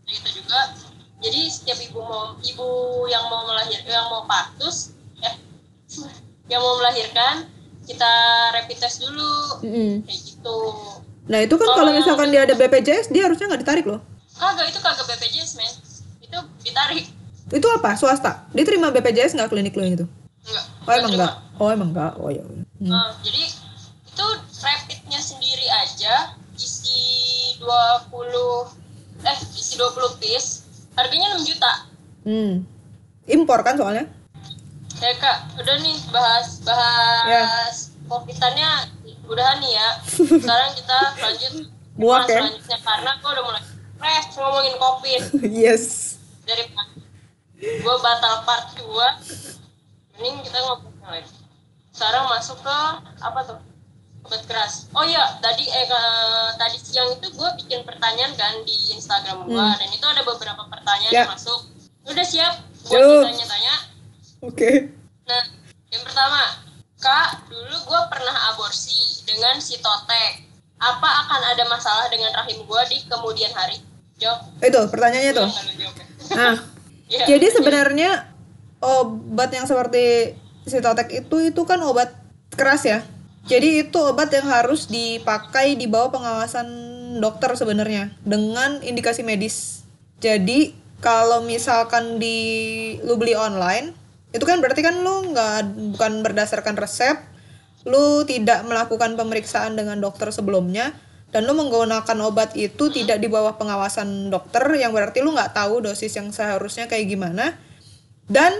[0.09, 0.73] gitu juga.
[1.21, 2.67] Jadi setiap ibu mau ibu
[3.05, 5.29] yang mau melahir yang mau partus ya
[6.49, 7.45] yang mau melahirkan
[7.85, 8.11] kita
[8.57, 9.61] rapid test dulu.
[9.61, 10.01] Mm-mm.
[10.09, 10.57] kayak gitu.
[11.29, 14.01] Nah itu kan kalau misalkan dia ada BPJS dia harusnya nggak ditarik loh.
[14.41, 15.73] Kagak itu kagak BPJS men.
[16.17, 17.05] Itu ditarik.
[17.53, 17.93] Itu apa?
[17.93, 18.49] Swasta?
[18.57, 20.07] Dia terima BPJS nggak klinik lo itu
[20.41, 22.65] enggak oh emang nggak oh emang nggak oh ya udah.
[22.81, 22.89] Hmm.
[22.89, 23.43] Nah, jadi
[24.11, 24.27] itu
[24.61, 27.69] rapidnya sendiri aja isi 20
[29.21, 30.65] eh isi 20 piece
[30.97, 31.71] harganya 6 juta.
[32.21, 32.53] Hmm.
[33.29, 34.05] impor kan soalnya
[35.01, 38.69] Ya kak, udah nih bahas bahas covidannya
[39.25, 39.89] udahan nih ya.
[40.45, 41.53] Sekarang kita lanjut
[42.01, 42.41] ke ya?
[42.41, 43.63] selanjutnya karena gue udah mulai
[44.01, 45.21] stres ngomongin covid
[45.61, 45.83] yes
[46.47, 46.65] dari
[47.61, 49.60] gue batal part 2
[50.21, 51.33] mending kita ngomongin lagi
[51.91, 52.77] sekarang masuk ke
[53.19, 53.59] apa tuh?
[54.21, 54.85] Obat keras.
[54.93, 59.57] Oh iya tadi eh ke- tadi siang itu gue bikin pertanyaan kan di Instagram gue
[59.75, 61.25] dan itu ada beberapa pertanyaan Ya.
[61.25, 61.57] yang masuk.
[62.05, 62.53] Udah siap?
[62.85, 63.21] Buat Yuk.
[63.25, 63.75] ditanya-tanya
[64.41, 64.71] oke.
[65.25, 65.41] Nah
[65.89, 66.41] yang pertama
[66.95, 68.93] kak dulu gue pernah aborsi
[69.25, 70.45] dengan sitotek.
[70.77, 73.81] Apa akan ada masalah dengan rahim gue di kemudian hari?
[74.15, 74.45] Jawab.
[74.61, 75.49] Itu pertanyaannya tuh.
[75.75, 75.89] Ya.
[76.31, 76.55] nah
[77.11, 77.25] Iya.
[77.27, 78.30] jadi sebenarnya
[78.81, 82.11] obat yang seperti sitotek itu itu kan obat
[82.53, 82.99] keras ya.
[83.45, 86.67] Jadi itu obat yang harus dipakai di bawah pengawasan
[87.17, 89.85] dokter sebenarnya dengan indikasi medis.
[90.21, 92.37] Jadi kalau misalkan di
[93.01, 93.97] lu beli online
[94.31, 97.17] itu kan berarti kan lu nggak bukan berdasarkan resep
[97.83, 100.93] lu tidak melakukan pemeriksaan dengan dokter sebelumnya
[101.33, 105.81] dan lu menggunakan obat itu tidak di bawah pengawasan dokter yang berarti lu nggak tahu
[105.81, 107.57] dosis yang seharusnya kayak gimana
[108.27, 108.53] dan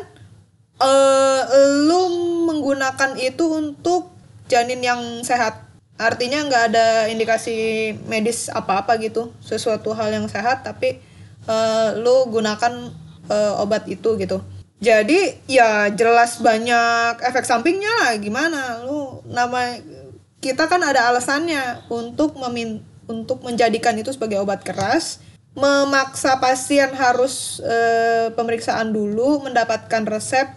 [0.81, 1.41] eh
[1.85, 2.01] lu
[2.49, 4.09] menggunakan itu untuk
[4.49, 5.69] janin yang sehat.
[6.01, 9.29] Artinya nggak ada indikasi medis apa-apa gitu.
[9.45, 10.97] Sesuatu hal yang sehat tapi
[11.45, 12.73] eh, lu gunakan
[13.29, 14.41] eh, obat itu gitu.
[14.81, 18.17] Jadi ya jelas banyak efek sampingnya lah.
[18.17, 18.81] Gimana?
[18.81, 19.77] Lu nama
[20.41, 27.59] kita kan ada alasannya untuk memin untuk menjadikan itu sebagai obat keras memaksa pasien harus
[27.59, 30.47] eh, pemeriksaan dulu mendapatkan resep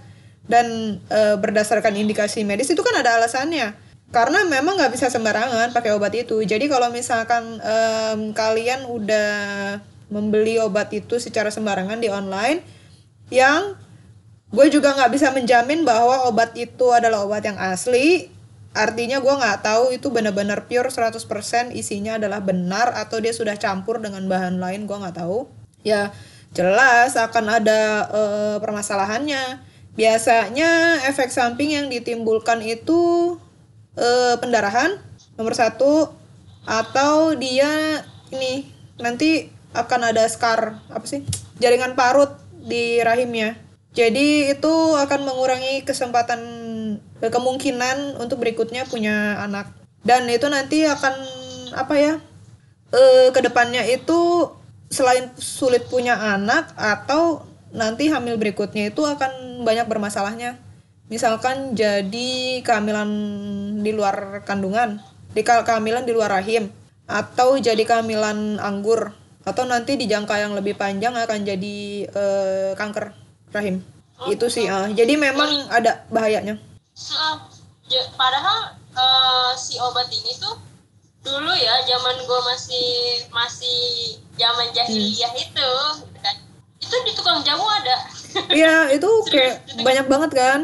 [0.47, 3.75] dan eh, berdasarkan indikasi medis itu kan ada alasannya.
[4.15, 6.39] Karena memang nggak bisa sembarangan pakai obat itu.
[6.47, 9.35] Jadi kalau misalkan em, kalian udah
[10.07, 12.63] membeli obat itu secara sembarangan di online
[13.35, 13.75] yang
[14.55, 18.31] gue juga nggak bisa menjamin bahwa obat itu adalah obat yang asli
[18.75, 24.03] artinya gue nggak tahu itu benar-benar pure 100% isinya adalah benar atau dia sudah campur
[24.03, 25.47] dengan bahan lain gue nggak tahu.
[25.87, 26.11] Ya
[26.51, 29.63] jelas akan ada eh, permasalahannya.
[29.95, 33.35] Biasanya efek samping yang ditimbulkan itu
[33.95, 34.99] eh, pendarahan
[35.39, 36.11] nomor satu
[36.67, 38.03] atau dia
[38.35, 38.67] ini
[38.99, 41.23] nanti akan ada scar apa sih
[41.63, 43.55] jaringan parut di rahimnya.
[43.95, 46.64] Jadi itu akan mengurangi kesempatan
[47.31, 49.73] kemungkinan untuk berikutnya punya anak.
[50.05, 51.15] Dan itu nanti akan
[51.75, 52.15] apa ya
[52.95, 54.47] eh ke depannya itu
[54.93, 57.43] selain sulit punya anak atau
[57.75, 60.61] nanti hamil berikutnya itu akan banyak bermasalahnya.
[61.11, 63.11] Misalkan jadi kehamilan
[63.83, 65.03] di luar kandungan
[65.35, 66.71] di ke- kehamilan di luar rahim
[67.05, 69.13] atau jadi kehamilan anggur
[69.45, 71.77] atau nanti di jangka yang lebih panjang akan jadi
[72.09, 73.13] eh, kanker
[73.53, 73.85] rahim.
[74.31, 74.89] Itu sih ah.
[74.89, 76.57] jadi memang ada bahayanya
[78.15, 78.59] padahal
[78.95, 80.57] eh, si obat ini tuh
[81.25, 82.89] dulu ya zaman gue masih
[83.33, 83.81] masih
[84.37, 85.69] zaman jahiliyah itu gitu
[86.21, 86.37] kan.
[86.81, 87.97] Itu di tukang jamu ada.
[88.51, 90.61] Iya itu kayak banyak banget kan.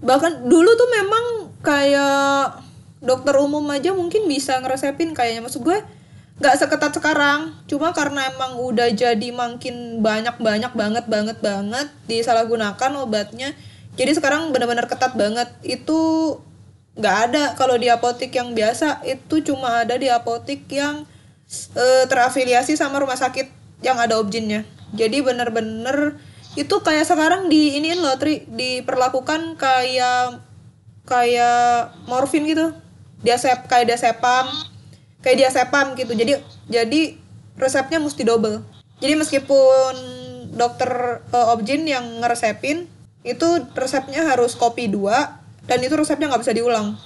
[0.00, 1.24] Bahkan dulu tuh memang
[1.60, 2.56] kayak
[3.04, 5.44] dokter umum aja mungkin bisa ngeresepin kayaknya.
[5.44, 5.78] Maksud gue
[6.40, 7.52] nggak seketat sekarang.
[7.68, 13.52] Cuma karena emang udah jadi makin banyak banyak banget banget banget disalahgunakan obatnya
[13.92, 15.52] jadi sekarang benar-benar ketat banget.
[15.60, 16.40] Itu
[16.96, 19.04] nggak ada kalau di apotik yang biasa.
[19.04, 21.04] Itu cuma ada di apotik yang
[21.76, 23.52] eh, terafiliasi sama rumah sakit
[23.84, 24.64] yang ada objinnya.
[24.96, 26.16] Jadi bener-bener
[26.52, 28.48] itu kayak sekarang di iniin loh Tri.
[28.48, 30.40] Diperlakukan kayak
[31.04, 32.72] kayak morfin gitu.
[33.20, 34.48] Diasep kayak diasepam
[35.20, 36.16] kayak diasepam gitu.
[36.16, 36.40] Jadi
[36.72, 37.00] jadi
[37.60, 38.64] resepnya mesti double.
[39.04, 39.94] Jadi meskipun
[40.56, 42.88] dokter eh, objin yang ngeresepin
[43.22, 46.98] itu resepnya harus kopi dua dan itu resepnya nggak bisa diulang.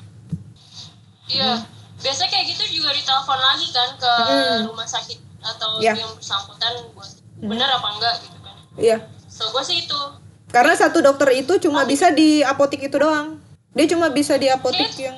[1.29, 1.61] Iya.
[1.96, 4.61] Biasanya kayak gitu juga ditelepon lagi kan ke Hmm.
[4.68, 5.94] rumah sakit atau Iya.
[5.96, 8.57] yang bersangkutan buat bener apa enggak gitu kan.
[8.76, 8.96] Iya.
[9.29, 10.00] So gue sih itu.
[10.48, 13.37] Karena satu dokter itu cuma bisa di apotik itu doang.
[13.76, 15.16] Dia cuma bisa di apotik yang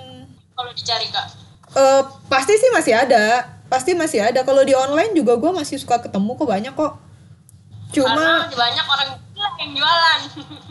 [0.56, 1.26] kalau dicari kak?
[1.68, 3.46] Eh, pasti sih masih ada.
[3.68, 4.40] Pasti masih ada.
[4.42, 6.98] Kalau di online juga gue masih suka ketemu kok banyak kok.
[7.92, 9.10] Cuma karena banyak orang
[9.58, 10.20] yang jualan.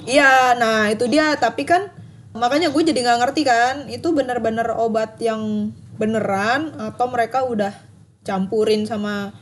[0.04, 1.36] Iya nah itu dia.
[1.40, 1.92] Tapi kan
[2.36, 7.74] makanya gue jadi nggak ngerti kan itu bener-bener obat yang beneran atau mereka udah
[8.22, 9.34] campurin sama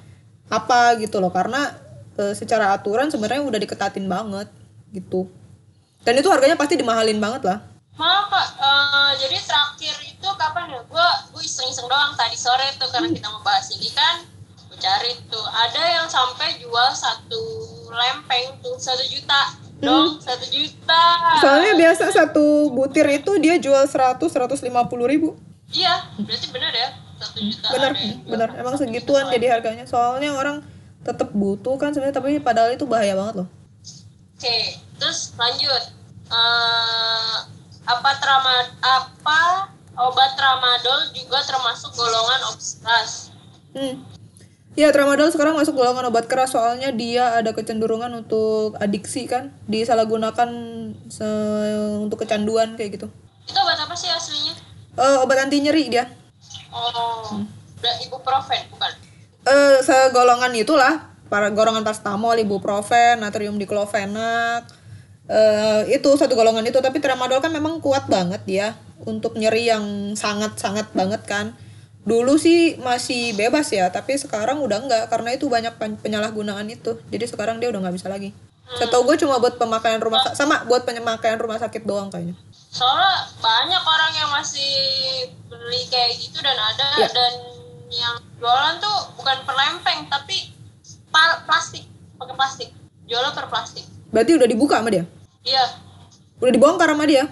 [0.47, 1.33] apa gitu loh.
[1.33, 1.73] Karena
[2.17, 4.47] eh, secara aturan sebenarnya udah diketatin banget
[4.93, 5.27] gitu.
[6.05, 7.59] Dan itu harganya pasti dimahalin banget lah.
[7.95, 10.83] Maaf kak, eh, jadi terakhir itu kapan ya?
[10.85, 14.21] Gue gue iseng-iseng doang tadi sore tuh karena kita mau bahas ini kan.
[14.67, 15.45] Gue cari tuh.
[15.47, 17.64] Ada yang sampai jual satu
[17.95, 19.41] lempeng tuh satu juta
[19.77, 21.03] dong satu juta.
[21.39, 24.61] soalnya biasa satu butir itu dia jual 100 150
[25.05, 27.67] ribu Iya, berarti bener ya satu juta.
[27.67, 28.29] ada yang jual.
[28.29, 30.61] bener emang segituan jadi harganya soalnya orang
[31.01, 33.47] tetap butuh kan sebenarnya tapi padahal itu bahaya banget loh
[34.35, 34.57] Oke,
[34.99, 35.83] terus lanjut.
[36.27, 37.35] Eh,
[37.85, 39.39] apa trama apa
[39.95, 43.31] obat tramadol juga termasuk golongan obstas.
[43.71, 43.95] hmm.
[44.75, 50.49] Ya tramadol sekarang masuk golongan obat keras soalnya dia ada kecenderungan untuk adiksi kan disalahgunakan
[51.07, 51.25] se-
[51.97, 53.07] untuk kecanduan kayak gitu
[53.45, 54.53] Itu obat apa sih aslinya?
[54.95, 56.05] Eh, obat anti nyeri dia
[56.69, 57.39] Oh,
[57.79, 58.91] Udah ibuprofen bukan?
[59.45, 64.65] eh segolongan itulah para golongan paracetamol, ibuprofen, natrium diklofenak.
[65.25, 68.67] eh itu satu golongan itu tapi tramadol kan memang kuat banget dia
[69.01, 71.53] untuk nyeri yang sangat-sangat banget kan.
[72.05, 77.01] Dulu sih masih bebas ya, tapi sekarang udah enggak karena itu banyak pen- penyalahgunaan itu.
[77.09, 78.29] Jadi sekarang dia udah nggak bisa lagi.
[78.65, 82.33] Setahu gue cuma buat pemakaian rumah sakit sama buat pemakaian rumah sakit doang kayaknya.
[82.67, 84.73] Soalnya banyak orang yang masih
[85.45, 87.09] beli kayak gitu dan ada Iya.
[87.09, 87.33] dan
[87.87, 90.49] yang jualan tuh bukan per lempeng tapi
[91.45, 91.85] plastik,
[92.17, 92.69] pakai plastik.
[93.05, 93.85] Jualan per plastik.
[94.09, 95.05] Berarti udah dibuka sama dia?
[95.41, 95.65] Iya.
[96.37, 97.29] Udah dibongkar sama dia?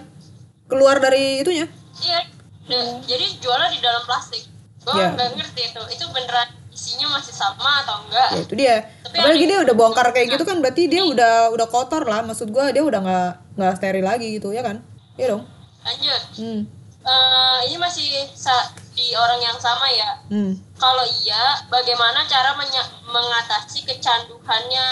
[0.64, 1.66] Keluar dari itunya?
[1.98, 2.20] Iya.
[2.64, 4.53] Da- Jadi jualan di dalam plastik.
[4.84, 5.08] Gue Iya.
[5.10, 5.82] nggak ngerti itu.
[5.90, 8.28] Itu beneran isinya masih sama atau enggak?
[8.28, 11.66] ya itu dia Tapi apalagi dia udah bongkar kayak gitu kan berarti dia udah udah
[11.66, 14.82] kotor lah maksud gua dia udah nggak nggak steril lagi gitu ya kan
[15.14, 15.46] iya dong
[15.80, 16.22] Lanjut.
[16.36, 16.60] hmm
[17.04, 20.16] Eh, ini masih sa- di orang yang sama ya.
[20.26, 22.56] hmm Kalau iya, bagaimana cara
[23.04, 24.86] mengatasi kecanduannya?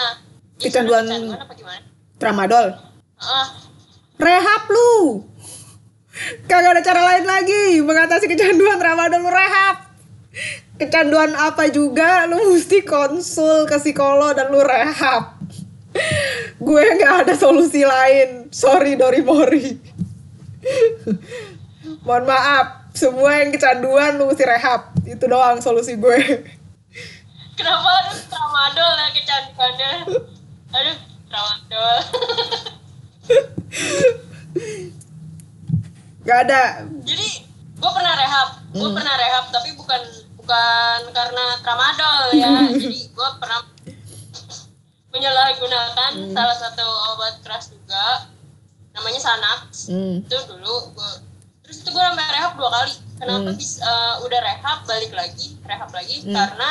[0.55, 1.83] Ini Kecanduan- kecanduan apa gimana?
[2.15, 2.67] tramadol
[3.17, 3.47] Ah,
[4.17, 5.25] rehab lu
[6.49, 7.65] kagak ada cara lain lagi.
[7.81, 9.77] Mengatasi kecanduan tramadol lu rehab.
[10.81, 12.25] Kecanduan apa juga?
[12.27, 15.39] Lu mesti konsul ke psikolog dan lu rehab.
[16.57, 18.49] Gue nggak ada solusi lain.
[18.49, 19.93] Sorry Dori Mori
[22.03, 22.93] mohon maaf.
[22.93, 24.93] Semua yang kecanduan lu mesti rehab.
[25.09, 26.45] Itu doang solusi gue.
[27.57, 29.93] Kenapa harus tramadol ya kecanduannya?
[30.77, 30.97] Aduh,
[31.29, 31.97] tramadol.
[36.23, 36.63] nggak ada
[37.03, 37.29] Jadi,
[37.75, 38.49] gue pernah rehab.
[38.71, 38.95] Gue Hmm.
[38.95, 40.01] pernah rehab, tapi bukan
[40.37, 42.51] bukan karena tramadol ya.
[42.71, 43.59] Jadi, gue pernah
[45.11, 46.33] menyalahgunakan Hmm.
[46.33, 48.29] salah satu obat keras juga.
[48.93, 49.89] Namanya Sanax.
[49.89, 50.21] hmm.
[50.23, 51.11] itu dulu gua
[51.63, 53.57] terus itu gue sampai rehab dua kali kenapa Hmm.
[53.57, 56.35] bis eh, udah rehab balik lagi rehab lagi Hmm.
[56.35, 56.69] karena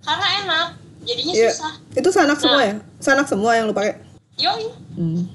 [0.00, 0.66] karena enak
[1.02, 1.50] jadinya Iya.
[1.50, 3.98] susah itu sanak semua ya sanak semua yang lu pakai
[4.36, 5.26] yoi Hmm.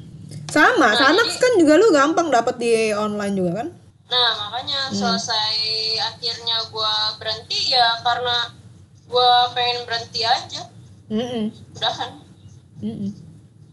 [0.49, 3.69] Sama, Nah, jadi- kan juga lu gampang dapat di online juga kan?
[4.09, 4.97] nah makanya Hmm.
[4.97, 5.53] selesai
[6.03, 8.49] akhirnya gue berhenti ya karena
[9.05, 10.65] gue pengen berhenti aja
[11.07, 11.53] Mm-mm.
[11.73, 12.17] udahan
[12.79, 13.13] Mm-mm.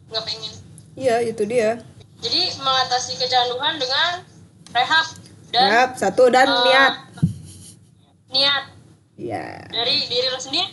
[0.07, 0.53] nggak pengen
[0.93, 1.81] Iya, itu dia.
[2.19, 4.29] jadi mengatasi kecanduan dengan
[4.71, 5.07] rehab
[5.51, 6.95] dan Yap, satu dan eh, niat.
[8.29, 8.65] niat
[9.17, 9.65] Iya.
[9.73, 10.69] dari diri lo sendiri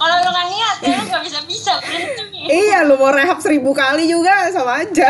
[0.00, 3.70] kalau lo nggak niat ya lo nggak bisa bisa berhenti Iya, lu mau rehab seribu
[3.70, 5.06] kali juga sama aja.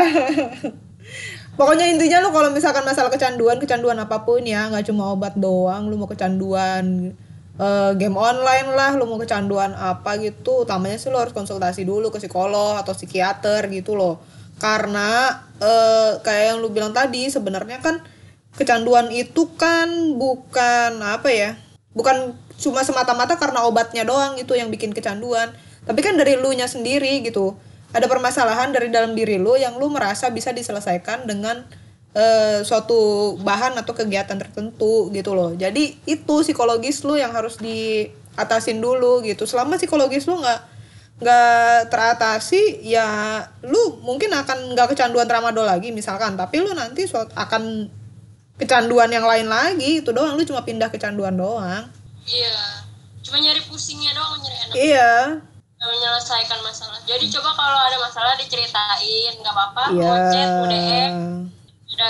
[1.57, 5.89] Pokoknya intinya lu kalau misalkan masalah kecanduan, kecanduan apa pun ya, nggak cuma obat doang,
[5.89, 7.13] lu mau kecanduan
[7.61, 12.09] eh, game online lah, lu mau kecanduan apa gitu, utamanya sih lu harus konsultasi dulu
[12.09, 14.21] ke psikolog atau psikiater gitu loh.
[14.57, 18.01] Karena eh, kayak yang lu bilang tadi, sebenarnya kan
[18.57, 21.51] kecanduan itu kan bukan apa ya?
[21.93, 25.53] Bukan cuma semata-mata karena obatnya doang itu yang bikin kecanduan.
[25.83, 27.57] Tapi kan dari lu nya sendiri gitu.
[27.93, 31.65] Ada permasalahan dari dalam diri lu yang lu merasa bisa diselesaikan dengan
[32.17, 35.53] eh, suatu bahan atau kegiatan tertentu gitu loh.
[35.53, 39.45] Jadi itu psikologis lu yang harus diatasin dulu gitu.
[39.45, 40.73] Selama psikologis lu nggak
[41.23, 43.07] nggak teratasi ya
[43.63, 47.87] lu mungkin akan nggak kecanduan tramadol lagi misalkan tapi lu nanti akan
[48.59, 51.87] kecanduan yang lain lagi itu doang lu cuma pindah kecanduan doang
[52.23, 52.57] Iya,
[53.23, 54.75] cuma nyari pusingnya doang, nyari enak.
[54.75, 55.11] iya
[55.83, 57.03] menyelesaikan masalah.
[57.03, 59.85] Jadi coba kalau ada masalah diceritain, nggak apa-apa.
[59.91, 61.15] iya Mau chat, mau DM,
[61.91, 62.09] ada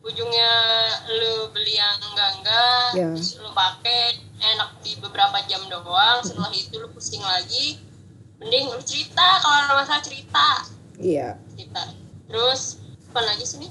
[0.00, 0.50] ujungnya
[1.12, 3.08] lu beli yang enggak-enggak, Iya.
[3.12, 6.24] terus lu pakai enak di beberapa jam doang.
[6.24, 7.76] Setelah itu lu pusing lagi,
[8.40, 10.64] mending lu cerita kalau ada masalah cerita,
[10.96, 11.92] iya cerita.
[12.24, 12.80] Terus
[13.12, 13.68] apa lagi sih nih?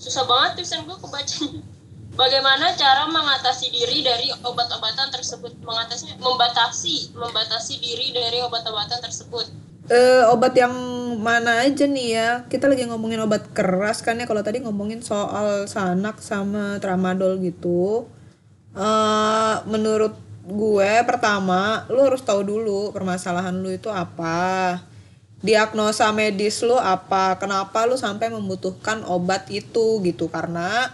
[0.00, 1.60] Susah banget tulisan gue kebacanya.
[2.18, 5.54] Bagaimana cara mengatasi diri dari obat-obatan tersebut?
[5.62, 9.46] Mengatasi, membatasi, membatasi diri dari obat-obatan tersebut.
[9.86, 10.74] Eh, obat yang
[11.22, 12.30] mana aja nih ya?
[12.50, 14.26] Kita lagi ngomongin obat keras kan ya?
[14.26, 18.10] Kalau tadi ngomongin soal sanak sama tramadol gitu.
[18.74, 24.82] Eh menurut gue pertama lu harus tahu dulu permasalahan lu itu apa.
[25.38, 27.38] Diagnosa medis lu apa?
[27.38, 30.26] Kenapa lu sampai membutuhkan obat itu gitu?
[30.26, 30.90] Karena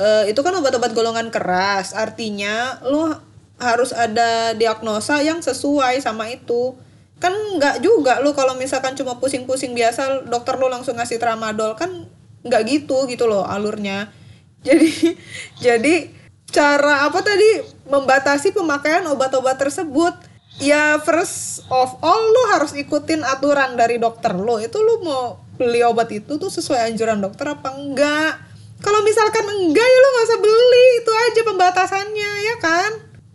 [0.00, 1.92] eh, itu kan obat-obat golongan keras.
[1.96, 3.12] Artinya lu
[3.56, 6.76] harus ada diagnosa yang sesuai sama itu.
[7.16, 11.74] Kan nggak juga lu kalau misalkan cuma pusing-pusing biasa dokter lu langsung ngasih tramadol.
[11.76, 12.08] Kan
[12.44, 14.12] nggak gitu gitu loh alurnya.
[14.66, 15.14] Jadi
[15.62, 16.10] jadi
[16.50, 17.62] cara apa tadi?
[17.86, 20.10] Membatasi pemakaian obat-obat tersebut.
[20.58, 25.84] Ya first of all lu harus ikutin aturan dari dokter lu itu lu mau beli
[25.84, 28.45] obat itu tuh sesuai anjuran dokter apa enggak
[28.76, 30.86] kalau misalkan enggak ya lu nggak usah beli.
[31.00, 32.90] Itu aja pembatasannya ya kan?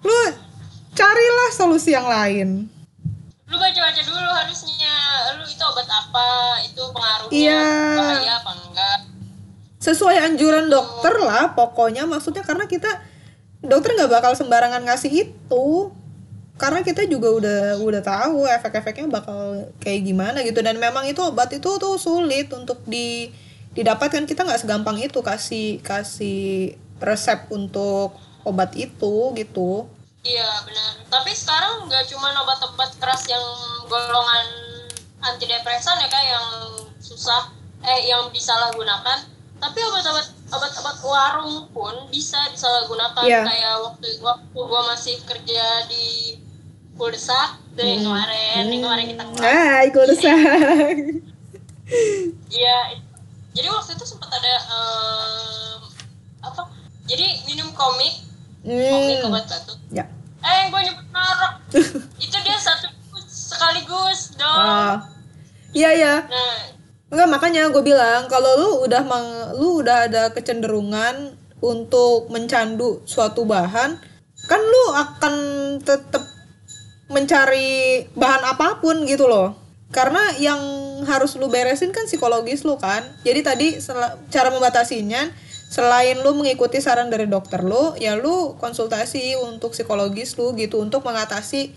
[0.05, 0.17] Lu
[0.93, 2.69] carilah solusi yang lain.
[3.49, 4.95] Lu baca-baca dulu harusnya.
[5.35, 6.29] Lu itu obat apa?
[6.63, 7.65] Itu pengaruhnya Iya.
[7.97, 8.99] bahaya apa enggak?
[9.81, 12.05] Sesuai anjuran dokter lah pokoknya.
[12.05, 12.89] Maksudnya karena kita
[13.59, 15.67] dokter nggak bakal sembarangan ngasih itu.
[16.55, 20.61] Karena kita juga udah udah tahu efek-efeknya bakal kayak gimana gitu.
[20.61, 23.33] Dan memang itu obat itu tuh sulit untuk di
[23.71, 29.87] didapatkan kita nggak segampang itu kasih kasih resep untuk obat itu gitu.
[30.21, 30.91] Iya benar.
[31.09, 33.41] Tapi sekarang nggak cuma obat-obat keras yang
[33.89, 34.45] golongan
[35.21, 36.47] antidepresan ya kak yang
[37.01, 37.49] susah
[37.81, 39.25] eh yang disalahgunakan.
[39.61, 43.23] Tapi obat-obat obat-obat warung pun bisa disalahgunakan.
[43.25, 43.41] Iya.
[43.45, 46.37] kayak waktu waktu gua masih kerja di
[47.01, 50.07] Pulsa tuh yang kemarin yang kemarin kita keluar ah ikut
[52.51, 52.77] Iya,
[53.51, 55.79] jadi waktu itu sempat ada em,
[56.41, 56.61] apa?
[57.07, 58.13] Jadi minum komik,
[58.63, 59.27] komik hmm.
[59.27, 59.77] obat batuk.
[59.91, 60.05] ya
[60.41, 61.53] Eh, gue nyebut merek.
[62.25, 62.89] itu dia satu
[63.29, 64.47] sekaligus dong.
[64.49, 64.95] Ah.
[65.71, 66.81] iya iya Nah,
[67.11, 69.27] Enggak makanya gue bilang kalau lu udah mang,
[69.59, 73.99] lu udah ada kecenderungan untuk mencandu suatu bahan,
[74.47, 75.35] kan lu akan
[75.83, 76.23] tetap
[77.11, 79.51] mencari bahan apa pun gitu loh.
[79.91, 80.59] Karena yang
[81.03, 83.03] harus lu beresin kan psikologis lu kan.
[83.27, 83.67] Jadi tadi
[84.31, 85.27] cara membatasinya
[85.71, 91.03] selain lu mengikuti saran dari dokter lu, ya lu konsultasi untuk psikologis lu gitu untuk
[91.07, 91.71] mengatasi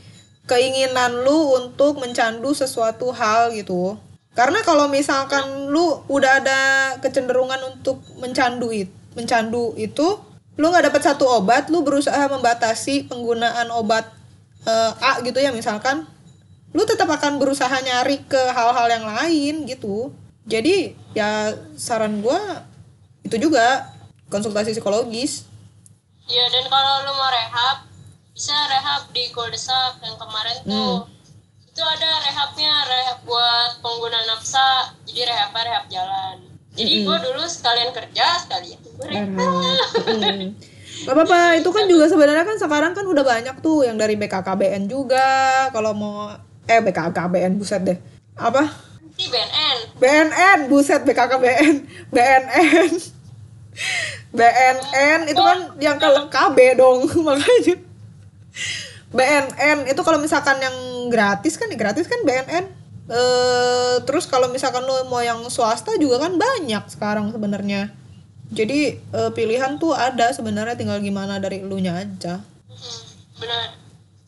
[0.50, 3.98] keinginan lu untuk mencandu sesuatu hal gitu.
[4.34, 6.60] Karena kalau misalkan lu udah ada
[6.98, 10.18] kecenderungan untuk mencandu it, mencandu itu,
[10.58, 14.10] lu nggak dapat satu obat, lu berusaha membatasi penggunaan obat
[14.66, 16.10] eh, A gitu ya misalkan,
[16.74, 20.10] lu tetap akan berusaha nyari ke hal-hal yang lain gitu.
[20.44, 22.66] Jadi ya saran gua
[23.24, 23.88] itu juga
[24.28, 25.48] konsultasi psikologis.
[26.24, 27.86] iya dan kalau lu mau rehab,
[28.34, 31.06] bisa rehab di Kuldesak yang kemarin tuh.
[31.68, 34.94] Itu ada rehabnya, rehab buat pengguna nafsa.
[35.06, 36.36] Jadi rehabnya rehab jalan.
[36.74, 39.30] Jadi gue dulu sekalian kerja, sekalian gue rehab.
[39.38, 40.58] Hmm.
[41.04, 44.88] Gak apa-apa, itu kan juga sebenarnya kan sekarang kan udah banyak tuh yang dari BKKBN
[44.88, 45.68] juga.
[45.74, 46.30] Kalau mau
[46.68, 47.98] eh BKKBN buset deh.
[48.34, 48.66] Apa?
[49.14, 49.78] Di BNN.
[50.00, 51.74] BNN buset BKKBN.
[52.10, 52.92] BNN.
[54.34, 57.76] BNN itu kan yang ke KB dong makanya.
[59.14, 60.74] BNN itu kalau misalkan yang
[61.06, 62.66] gratis kan gratis kan BNN.
[63.04, 67.94] Eh terus kalau misalkan lo mau yang swasta juga kan banyak sekarang sebenarnya.
[68.50, 72.42] Jadi eh, pilihan tuh ada sebenarnya tinggal gimana dari elunya aja.
[72.66, 73.02] Mm,
[73.38, 73.68] bener.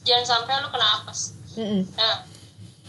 [0.06, 1.34] Jangan sampai lu kena apes.
[1.56, 1.82] Mm-mm.
[1.96, 2.16] Nah,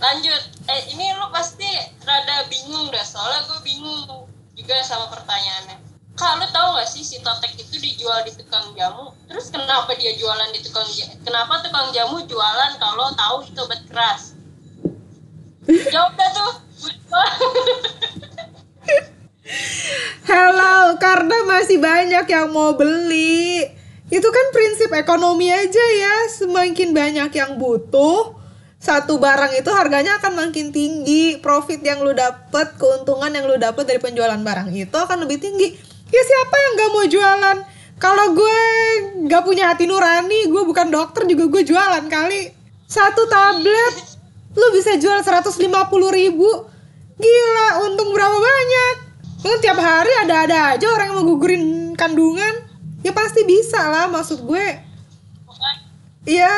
[0.04, 0.42] lanjut.
[0.68, 1.68] Eh, ini lu pasti
[2.04, 4.28] rada bingung dah, soalnya gue bingung
[4.60, 5.88] juga sama pertanyaannya.
[6.18, 9.14] Kak, lu tahu gak sih si Totek itu dijual di tukang jamu?
[9.30, 11.14] Terus kenapa dia jualan di tukang jamu?
[11.22, 14.22] Kenapa tukang jamu jualan kalau tahu itu obat keras?
[15.94, 16.54] Jawab dah tuh.
[20.28, 23.64] Hello, karena masih banyak yang mau beli.
[24.08, 26.16] Itu kan prinsip ekonomi aja ya.
[26.32, 28.37] Semakin banyak yang butuh,
[28.78, 31.42] satu barang itu harganya akan makin tinggi.
[31.42, 35.74] Profit yang lu dapet, keuntungan yang lu dapet dari penjualan barang itu akan lebih tinggi.
[36.08, 37.58] Ya siapa yang gak mau jualan?
[37.98, 38.60] Kalau gue
[39.26, 42.54] gak punya hati nurani, gue bukan dokter juga gue jualan kali.
[42.88, 43.96] Satu tablet,
[44.54, 45.58] lu bisa jual 150
[46.14, 46.50] ribu.
[47.18, 48.96] Gila, untung berapa banyak?
[49.42, 51.64] Lu tiap hari ada-ada aja orang yang mau gugurin
[51.98, 52.62] kandungan.
[53.02, 54.86] Ya pasti bisa lah, maksud gue.
[56.28, 56.54] Ya,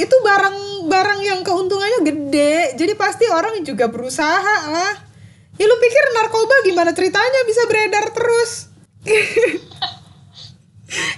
[0.00, 2.80] itu barang-barang yang keuntungannya gede.
[2.80, 4.94] Jadi pasti orang juga berusaha lah.
[5.60, 8.72] Ya lu pikir narkoba gimana ceritanya bisa beredar terus?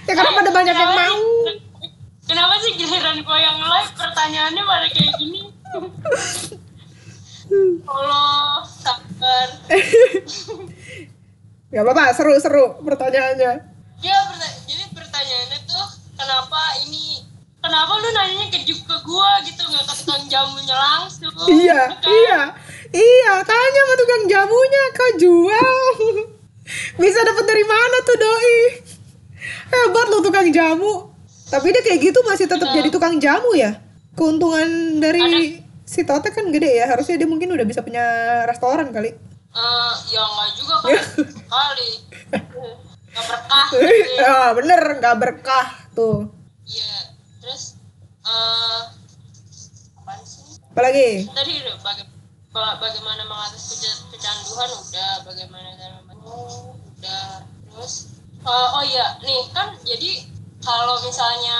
[0.07, 1.23] ya karena pada banyak yang mau.
[2.23, 5.41] Kenapa sih giliran gue yang live pertanyaannya pada kayak gini?
[7.87, 9.47] Allah, sabar.
[11.73, 13.53] Gak apa-apa, seru-seru pertanyaannya.
[13.99, 17.12] Ya, perta- jadi pertanyaannya tuh kenapa ini
[17.63, 21.31] kenapa lu nanyanya ke Juk ke gua gitu nggak ke tukang jamunya langsung?
[21.47, 22.03] Iya, Kan?
[22.03, 22.41] iya,
[22.91, 23.33] iya.
[23.41, 25.71] Tanya sama tukang jamunya, kau jual.
[27.01, 28.59] Bisa dapat dari mana tuh doi?
[29.71, 31.11] Hebat lo tukang jamu.
[31.47, 33.79] Tapi dia kayak gitu masih tetap jadi tukang jamu ya.
[34.13, 36.85] Keuntungan dari si Totek kan gede ya.
[36.89, 38.03] Harusnya dia mungkin udah bisa punya
[38.47, 39.11] restoran kali.
[39.53, 40.89] Eh, ya nggak juga kan
[41.53, 41.89] kali.
[43.13, 43.65] Nggak berkah.
[43.69, 44.23] gitu.
[44.33, 46.31] ah, bener, nggak berkah tuh.
[46.65, 47.02] Iya.
[48.33, 48.81] Eh
[50.01, 50.57] apa sih?
[50.73, 51.29] Apalagi?
[51.29, 52.11] Tadi udah baga-
[52.49, 57.45] ba- bagaimana mengatasi keca- kecanduan udah, bagaimana cara oh, udah.
[57.69, 57.93] Terus
[58.41, 60.25] eh, oh iya, nih kan jadi
[60.59, 61.59] kalau misalnya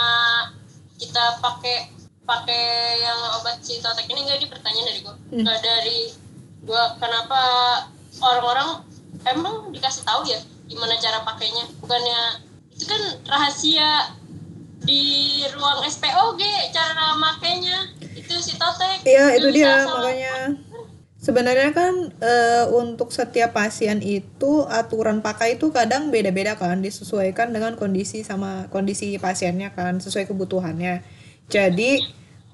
[0.97, 1.91] kita pakai
[2.23, 2.65] pakai
[3.03, 5.99] yang obat sitotek ini enggak di pertanyaan dari gue nggak dari
[6.63, 7.41] gue kenapa
[8.23, 8.87] orang-orang
[9.27, 12.39] emang dikasih tahu ya gimana cara pakainya bukannya
[12.71, 14.15] itu kan rahasia
[14.83, 16.41] di ruang SPOG
[16.75, 20.35] cara makainya itu sitotek Iya, itu dia makanya.
[21.23, 27.79] Sebenarnya kan eh, untuk setiap pasien itu aturan pakai itu kadang beda-beda kan, disesuaikan dengan
[27.79, 30.99] kondisi sama kondisi pasiennya kan, sesuai kebutuhannya.
[31.47, 32.03] Jadi,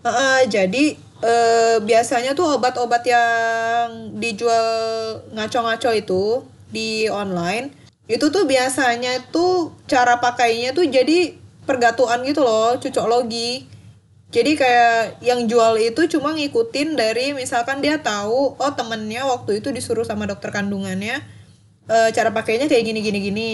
[0.06, 0.86] eh, eh, jadi
[1.26, 4.66] eh, biasanya tuh obat-obat yang dijual
[5.34, 7.74] ngaco-ngaco itu di online,
[8.06, 11.34] itu tuh biasanya tuh cara pakainya tuh jadi
[11.70, 13.70] pergatuan gitu loh, cocok logi.
[14.30, 19.74] Jadi kayak yang jual itu cuma ngikutin dari misalkan dia tahu oh temennya waktu itu
[19.74, 21.18] disuruh sama dokter kandungannya
[21.90, 23.52] eh, cara pakainya kayak gini gini gini.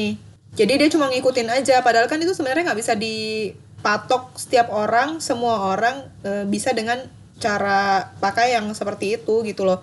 [0.55, 5.71] Jadi dia cuma ngikutin aja padahal kan itu sebenarnya nggak bisa dipatok setiap orang semua
[5.71, 6.99] orang eh, bisa dengan
[7.39, 9.79] cara pakai yang seperti itu gitu loh.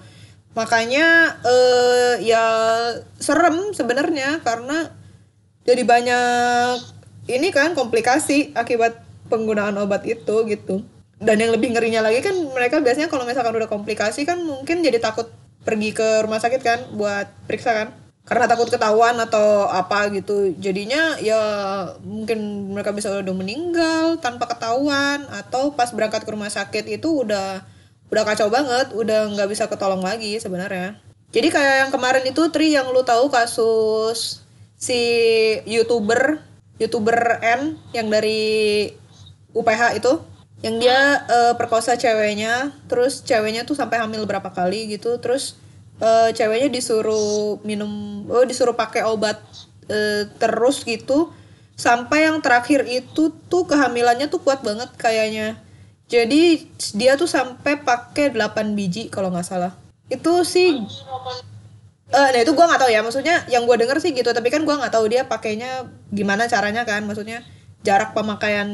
[0.52, 2.44] Makanya eh ya
[3.16, 4.92] serem sebenarnya karena
[5.64, 8.98] jadi banyak ini kan komplikasi akibat
[9.30, 10.82] penggunaan obat itu gitu.
[11.22, 14.98] Dan yang lebih ngerinya lagi kan mereka biasanya kalau misalkan udah komplikasi kan mungkin jadi
[14.98, 15.30] takut
[15.62, 17.88] pergi ke rumah sakit kan buat periksa kan.
[18.22, 20.50] Karena takut ketahuan atau apa gitu.
[20.58, 21.42] Jadinya ya
[22.02, 27.62] mungkin mereka bisa udah meninggal tanpa ketahuan atau pas berangkat ke rumah sakit itu udah
[28.12, 30.98] udah kacau banget udah nggak bisa ketolong lagi sebenarnya.
[31.32, 34.44] Jadi kayak yang kemarin itu Tri yang lu tahu kasus
[34.76, 35.00] si
[35.64, 36.51] youtuber
[36.82, 38.90] youtuber N yang dari
[39.54, 40.18] UPH itu
[40.66, 45.54] yang dia eh, perkosa ceweknya terus ceweknya tuh sampai hamil berapa kali gitu terus
[46.02, 49.38] eh, ceweknya disuruh minum oh disuruh pakai obat
[49.86, 51.30] eh, terus gitu
[51.82, 55.58] sampai yang terakhir itu tuh kehamilannya tuh kuat banget kayaknya.
[56.06, 59.72] Jadi dia tuh sampai pakai 8 biji kalau nggak salah.
[60.12, 60.76] Itu sih
[62.12, 63.00] Eh, nah itu gua nggak tahu ya.
[63.00, 64.28] Maksudnya yang gua denger sih gitu.
[64.28, 67.02] Tapi kan gua nggak tahu dia pakainya gimana caranya kan.
[67.02, 67.40] Maksudnya
[67.82, 68.68] jarak pemakaian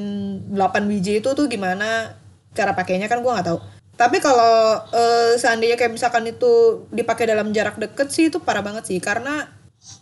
[0.50, 2.18] 8 biji itu tuh gimana
[2.52, 3.58] cara pakainya kan gua nggak tahu.
[3.94, 8.84] Tapi kalau eh, seandainya kayak misalkan itu dipakai dalam jarak deket sih itu parah banget
[8.86, 8.98] sih.
[8.98, 9.46] Karena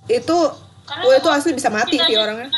[0.09, 0.37] itu
[0.89, 2.49] Karena gua itu asli bisa mati sih orangnya.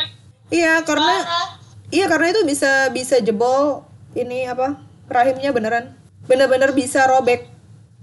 [0.48, 1.48] iya karena Parah.
[1.90, 3.82] iya karena itu bisa bisa jebol
[4.14, 4.78] ini apa
[5.10, 5.98] rahimnya beneran.
[6.24, 7.50] Bener-bener bisa robek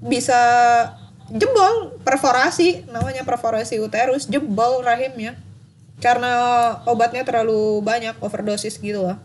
[0.01, 0.37] bisa
[1.33, 5.33] jebol perforasi namanya perforasi uterus jebol rahimnya
[5.97, 6.31] karena
[6.85, 9.17] obatnya terlalu banyak overdosis gitu lah.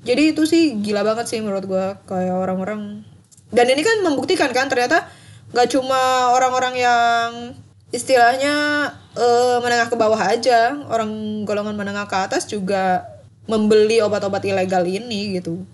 [0.00, 3.04] Jadi itu sih gila banget sih menurut gua kayak orang-orang.
[3.52, 5.06] Dan ini kan membuktikan kan ternyata
[5.50, 7.30] nggak cuma orang-orang yang
[7.90, 8.54] istilahnya
[9.18, 13.02] eh, menengah ke bawah aja orang golongan menengah ke atas juga
[13.50, 15.66] membeli obat-obat ilegal ini gitu.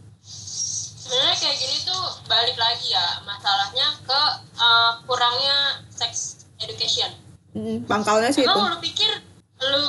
[1.07, 4.21] Sebenarnya kayak gini tuh balik lagi ya masalahnya ke
[4.57, 7.13] uh, kurangnya sex education.
[7.57, 8.53] Mm, pangkalnya sih itu.
[8.53, 9.11] Emang lu pikir
[9.57, 9.89] lu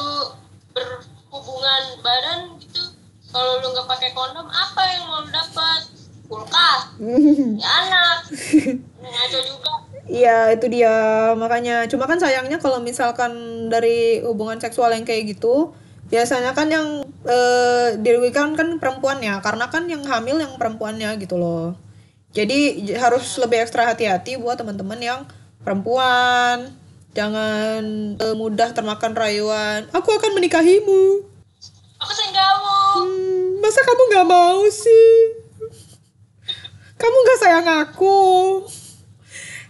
[0.71, 2.79] berhubungan badan gitu
[3.31, 5.81] kalau lu nggak pakai kondom apa yang mau lu dapat?
[6.27, 6.99] Kulkas
[7.55, 8.19] ya anak
[8.99, 9.71] ngaco juga.
[10.07, 10.95] Iya itu dia.
[11.39, 13.31] Makanya cuma kan sayangnya kalau misalkan
[13.71, 15.71] dari hubungan seksual yang kayak gitu
[16.07, 21.75] biasanya kan yang eh, dirugikan kan perempuannya karena kan yang hamil yang perempuannya gitu loh
[22.37, 25.19] jadi harus lebih ekstra hati-hati buat teman-teman yang
[25.65, 26.69] perempuan.
[27.17, 27.81] Jangan
[28.13, 29.89] eh, mudah termakan rayuan.
[29.89, 31.25] Aku akan menikahimu.
[31.97, 32.77] Aku sayang kamu.
[32.77, 35.09] Hmm, masa kamu nggak mau sih?
[37.01, 38.17] Kamu nggak sayang aku.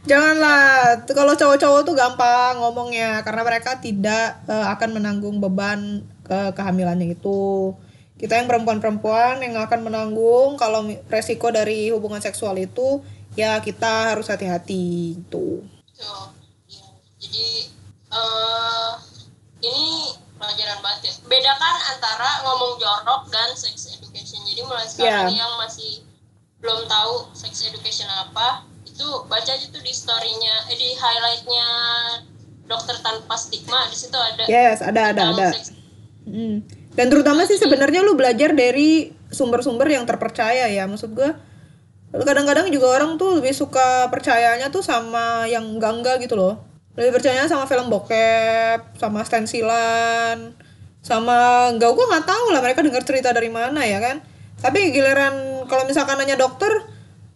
[0.07, 7.15] Janganlah, kalau cowok-cowok tuh gampang ngomongnya karena mereka tidak eh, akan menanggung beban ke kehamilannya
[7.15, 7.72] itu.
[8.18, 13.05] Kita yang perempuan-perempuan yang akan menanggung kalau resiko dari hubungan seksual itu
[13.38, 15.61] ya kita harus hati-hati gitu.
[15.93, 16.26] Tuh,
[16.65, 16.86] iya.
[17.22, 17.47] Jadi
[18.09, 18.91] eh
[19.61, 19.88] ini
[20.34, 21.13] pelajaran banget ya.
[21.26, 24.41] Bedakan antara ngomong jorok dan sex education.
[24.45, 25.45] Jadi mulai sekarang Iya.
[25.45, 26.01] yang masih
[26.57, 31.68] belum tahu sex education apa, itu baca aja tuh di storynya, eh, di highlightnya
[32.65, 33.86] dokter tanpa stigma.
[33.86, 35.47] Di situ ada Yes, ada ada ada.
[35.53, 35.70] sex
[36.26, 36.59] Hmm.
[36.98, 40.89] Dan terutama sih sebenarnya lu belajar dari sumber-sumber yang terpercaya ya.
[40.89, 41.38] Maksud gua
[42.10, 46.58] kadang-kadang juga orang tuh lebih suka percayanya tuh sama yang enggak-enggak gitu loh.
[46.98, 50.58] Lebih percayanya sama film bokep, sama stensilan,
[51.06, 54.18] sama enggak gua nggak tahu lah mereka dengar cerita dari mana ya kan.
[54.58, 56.82] Tapi giliran kalau misalkan nanya dokter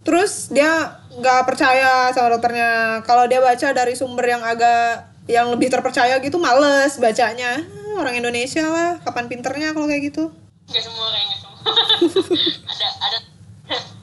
[0.01, 3.05] terus dia nggak percaya sama dokternya.
[3.05, 7.80] Kalau dia baca dari sumber yang agak yang lebih terpercaya gitu males bacanya.
[7.91, 10.31] Ah, Orang Indonesia lah, kapan pinternya kalau kayak gitu?
[10.65, 11.59] Gak semua kayaknya semua.
[12.71, 13.17] ada ada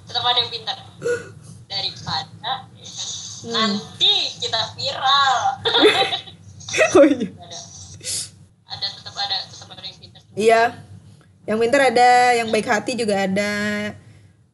[0.04, 0.76] tetap ada yang pintar
[1.66, 5.34] daripada ya kan, nanti kita viral
[6.96, 7.58] oh iya ada
[8.68, 10.62] ada tetap ada tetap ada yang pintar Iya.
[11.44, 13.56] Yang pintar ada, yang baik hati juga ada.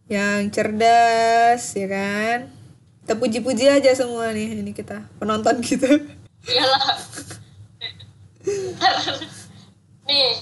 [0.07, 2.39] Yang cerdas, ya kan?
[3.03, 5.91] Kita puji-puji aja semua nih ini kita, penonton kita.
[6.47, 6.95] iyalah
[10.09, 10.36] nih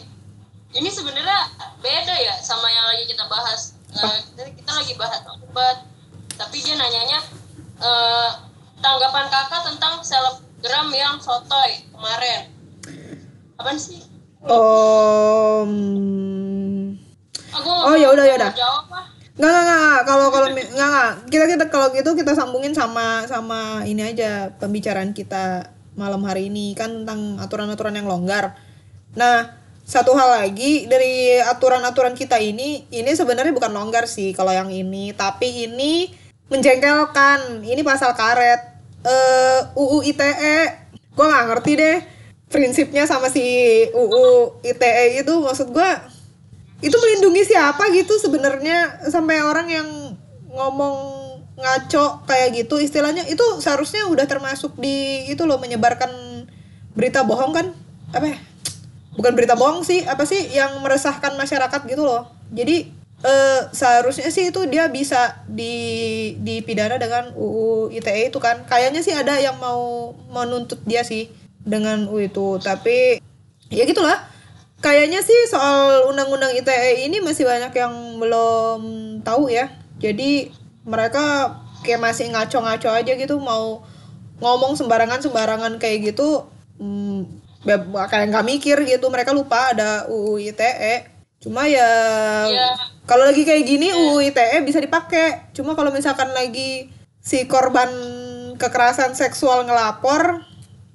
[0.72, 1.38] ini sebenarnya
[1.78, 3.76] beda ya sama yang lagi kita bahas.
[3.92, 5.84] Eh, kita lagi bahas obat
[6.34, 7.20] tapi dia nanyanya
[7.78, 8.30] eh,
[8.80, 12.50] tanggapan kakak tentang selebgram yang sotoy kemarin.
[13.60, 14.02] Apaan sih?
[14.42, 15.70] Om.
[17.52, 18.50] aku Oh, ya udah, ya udah.
[18.90, 21.10] ah Nggak, nggak, nggak, kalau kalau nggak, nggak.
[21.32, 26.72] Kita kita kalau gitu kita sambungin sama sama ini aja pembicaraan kita malam hari ini
[26.72, 28.56] kan tentang aturan-aturan yang longgar.
[29.16, 29.52] Nah,
[29.84, 35.12] satu hal lagi dari aturan-aturan kita ini, ini sebenarnya bukan longgar sih kalau yang ini,
[35.12, 36.08] tapi ini
[36.48, 37.64] menjengkelkan.
[37.64, 38.60] Ini pasal karet.
[39.02, 40.58] Eh UU ITE,
[41.12, 41.98] gue nggak ngerti deh
[42.52, 43.42] prinsipnya sama si
[43.96, 45.90] UU ITE itu maksud gue
[46.84, 49.88] itu melindungi siapa gitu sebenarnya sampai orang yang
[50.52, 51.21] ngomong
[51.62, 56.10] ngaco kayak gitu istilahnya itu seharusnya udah termasuk di itu loh menyebarkan
[56.98, 57.66] berita bohong kan?
[58.12, 58.38] Apa ya?
[59.12, 62.28] bukan berita bohong sih apa sih yang meresahkan masyarakat gitu loh.
[62.52, 62.88] Jadi
[63.24, 68.64] eh, seharusnya sih itu dia bisa di dipidana dengan UU ITE itu kan.
[68.64, 71.28] Kayaknya sih ada yang mau menuntut dia sih
[71.60, 72.46] dengan UU itu.
[72.60, 73.20] Tapi
[73.68, 74.32] ya gitulah.
[74.82, 78.80] Kayaknya sih soal undang-undang ITE ini masih banyak yang belum
[79.22, 79.70] tahu ya.
[80.02, 80.50] Jadi
[80.82, 83.82] mereka kayak masih ngaco-ngaco aja gitu mau
[84.38, 86.46] ngomong sembarangan sembarangan kayak gitu
[86.78, 87.26] hmm,
[87.62, 89.06] be- kayak nggak mikir gitu.
[89.06, 91.10] Mereka lupa ada UU ITE
[91.42, 91.82] cuma ya
[92.46, 92.70] Iya.
[93.02, 95.50] kalau lagi kayak gini UU ITE bisa dipakai.
[95.50, 96.86] Cuma kalau misalkan lagi
[97.18, 97.90] si korban
[98.58, 100.42] kekerasan seksual ngelapor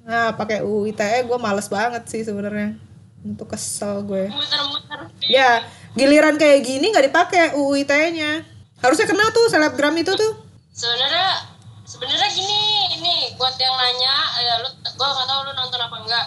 [0.08, 2.80] nah pakai UU ITE gue males banget sih sebenarnya.
[3.20, 4.32] Untuk kesel gue.
[4.32, 5.60] Muter-muter ya
[5.92, 8.44] giliran kayak gini nggak dipakai UU ITE-nya
[8.82, 10.32] harusnya kena tuh selebgram itu tuh.
[10.74, 11.44] Sebenarnya
[11.88, 12.60] sebenarnya gini
[12.98, 16.26] ini buat yang nanya ya lu gua nggak tahu lu nonton apa enggak.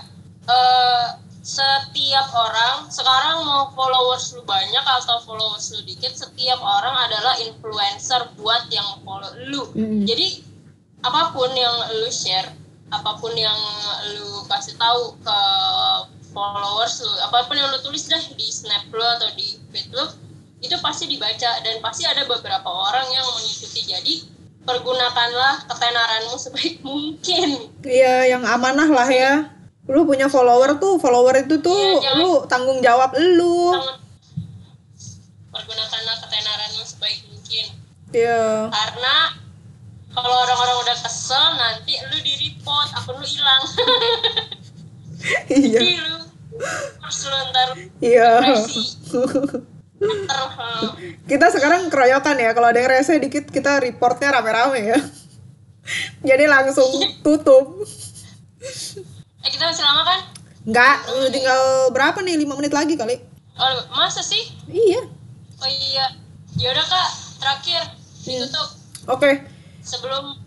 [0.49, 1.07] Eh
[1.41, 8.29] setiap orang sekarang mau followers lu banyak atau followers lu dikit setiap orang adalah influencer
[8.37, 9.65] buat yang follow lu.
[9.73, 10.05] Mm-mm.
[10.05, 10.45] jadi
[11.01, 12.45] apa pun yang lu share
[12.93, 13.57] apa pun yang
[14.13, 15.39] lu kasih tahu ke
[16.29, 20.05] followers lu apa pun yang lu tulis deh di snap lu atau di feed lu
[20.61, 23.81] itu pasti dibaca dan pasti ada beberapa orang yang mengikuti.
[23.83, 24.15] Jadi
[24.61, 27.49] pergunakanlah ketenaranmu sebaik mungkin.
[27.81, 29.33] Iya yang amanah lah ya.
[29.85, 33.73] Lu punya follower tuh follower itu tuh Iya, jangan- lu tanggung jawab lu.
[35.49, 37.65] Pergunakanlah ketenaranmu sebaik mungkin.
[38.11, 38.69] Iya.
[38.69, 39.15] Karena
[40.11, 43.63] kalau orang-orang udah kesel nanti lu di report akun lu hilang.
[45.47, 45.77] Iya.
[45.77, 46.17] Jadi lu
[46.97, 47.69] terus lu ntar
[48.01, 48.41] iya
[51.29, 54.99] kita sekarang keroyokan ya kalau ada yang rese dikit kita reportnya rame-rame ya.
[56.21, 56.89] Jadi langsung
[57.25, 57.85] tutup.
[59.41, 60.19] Eh kita masih lama kan?
[60.65, 60.95] Nggak
[61.33, 62.37] tinggal berapa nih?
[62.37, 63.17] Lima menit lagi kali.
[63.57, 64.41] Oh, masa sih?
[64.69, 65.01] Iya.
[65.61, 66.05] Oh iya.
[66.57, 67.09] Yaudah kak.
[67.41, 67.83] Terakhir.
[68.21, 68.67] Ditutup.
[69.09, 69.41] Oke.
[69.81, 70.37] Sebelum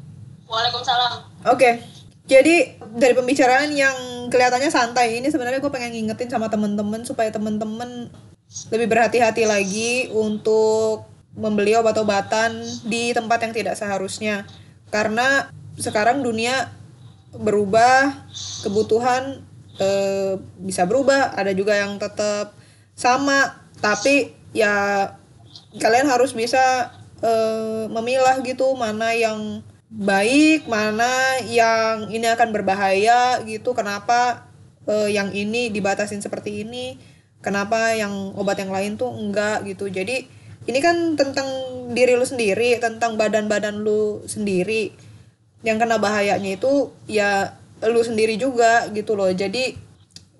[0.46, 1.26] waalaikumsalam.
[1.50, 1.82] Oke,
[2.24, 8.08] jadi dari pembicaraan yang kelihatannya santai ini sebenarnya gue pengen ngingetin sama temen-temen supaya temen-temen
[8.70, 14.46] lebih berhati-hati lagi untuk membeli obat-obatan di tempat yang tidak seharusnya.
[14.94, 16.70] Karena sekarang dunia
[17.34, 18.30] berubah,
[18.62, 19.42] kebutuhan
[19.82, 22.54] eh, bisa berubah, ada juga yang tetap
[22.94, 25.10] sama, tapi ya
[25.82, 33.74] kalian harus bisa eh, memilah gitu mana yang baik, mana yang ini akan berbahaya gitu.
[33.74, 34.46] Kenapa
[34.86, 37.13] eh, yang ini dibatasin seperti ini?
[37.44, 39.92] Kenapa yang obat yang lain tuh enggak gitu.
[39.92, 40.24] Jadi
[40.64, 41.44] ini kan tentang
[41.92, 44.96] diri lu sendiri, tentang badan-badan lu sendiri.
[45.60, 49.28] Yang kena bahayanya itu ya lu sendiri juga gitu loh.
[49.28, 49.76] Jadi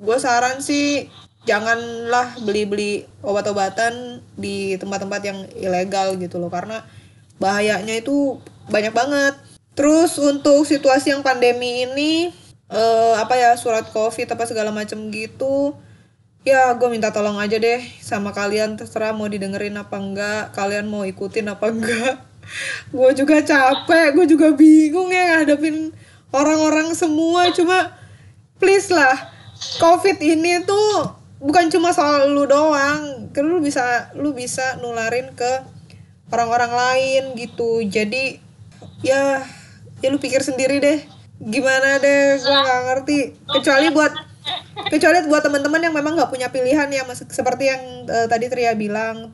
[0.01, 1.13] gue saran sih
[1.45, 6.89] janganlah beli-beli obat-obatan di tempat-tempat yang ilegal gitu loh karena
[7.37, 8.41] bahayanya itu
[8.73, 9.37] banyak banget.
[9.77, 12.33] Terus untuk situasi yang pandemi ini
[12.73, 15.77] eh, apa ya surat covid apa segala macem gitu
[16.45, 18.77] ya gue minta tolong aja deh sama kalian.
[18.77, 22.15] Terserah mau didengerin apa enggak kalian mau ikutin apa enggak.
[22.93, 25.97] Gue juga capek gue juga bingung ya ngadepin
[26.29, 27.49] orang-orang semua.
[27.57, 27.97] Cuma
[28.61, 29.17] please lah
[29.81, 31.09] covid ini tuh
[31.41, 33.33] bukan cuma soal lu doang.
[33.33, 35.65] Kan lu bisa lu bisa nularin ke
[36.29, 37.81] orang-orang lain gitu.
[37.89, 38.37] Jadi
[39.01, 39.41] ya
[40.05, 41.01] ya lu pikir sendiri deh.
[41.41, 42.37] Gimana deh?
[42.45, 43.19] Gue nggak ngerti.
[43.49, 44.34] Kecuali buat
[44.93, 48.77] kecuali buat teman-teman yang memang nggak punya pilihan ya mas seperti yang eh, tadi Tria
[48.77, 49.33] bilang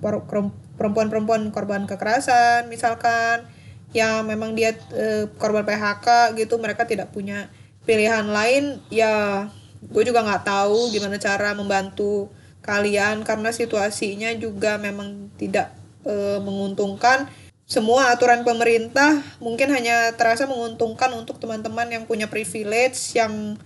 [0.00, 3.48] perum- perempuan-perempuan korban kekerasan misalkan
[3.96, 7.48] yang memang dia eh, korban PHK gitu mereka tidak punya
[7.88, 9.46] pilihan lain ya
[9.80, 12.28] gue juga nggak tahu gimana cara membantu
[12.66, 15.70] kalian karena situasinya juga memang tidak
[16.02, 17.30] eh, menguntungkan.
[17.66, 23.58] Semua aturan pemerintah mungkin hanya terasa menguntungkan untuk teman-teman yang punya privilege yang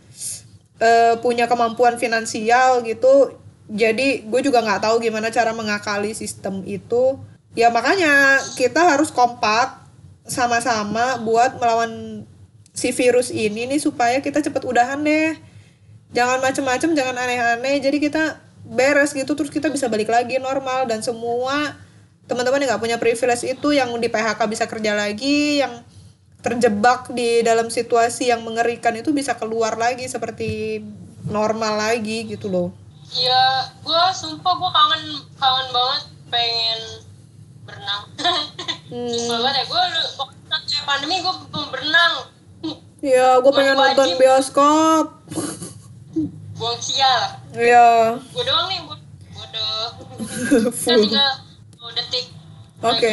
[0.80, 3.38] eh, punya kemampuan finansial gitu
[3.70, 7.22] jadi gue juga nggak tahu gimana cara mengakali sistem itu.
[7.54, 9.86] Ya makanya kita harus kompak
[10.26, 12.26] sama-sama buat melawan
[12.74, 15.38] si virus ini nih supaya kita cepet udahan deh.
[16.10, 17.78] Jangan macem-macem jangan aneh-aneh.
[17.78, 20.90] Jadi kita beres gitu terus kita bisa balik lagi normal.
[20.90, 21.78] Dan semua
[22.26, 25.86] teman-teman yang nggak punya privilege itu yang di PHK bisa kerja lagi yang
[26.40, 30.80] terjebak di dalam situasi yang mengerikan itu bisa keluar lagi seperti
[31.24, 32.68] normal lagi gitu loh
[33.10, 33.42] Iya,
[33.82, 35.02] gue sumpah gue kangen
[35.34, 36.80] kangen banget pengen
[37.60, 38.02] berenang.
[38.86, 39.82] Sumpah banget ya, gue
[40.14, 40.36] waktu
[40.80, 41.34] pandemi gue
[41.68, 42.14] berenang.
[43.02, 43.82] ya gue pengen Wajib.
[43.90, 45.06] nonton bioskop
[46.54, 47.22] Buang sial.
[47.50, 48.98] ya Gue doang nih, gue
[49.32, 49.86] bodoh.
[50.70, 51.02] Full.
[51.02, 51.30] tinggal
[51.82, 52.24] 10 detik.
[52.80, 53.10] Oke.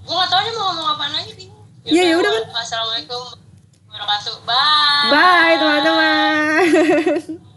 [0.00, 1.49] Gue gak tau nih mau ngomong apaan lagi nih.
[1.84, 2.60] Iya, ya udah, kan.
[2.60, 3.24] Assalamualaikum
[3.88, 4.44] warahmatullahi wabarakatuh.
[4.44, 5.08] Bye.
[5.08, 7.40] bye teman-teman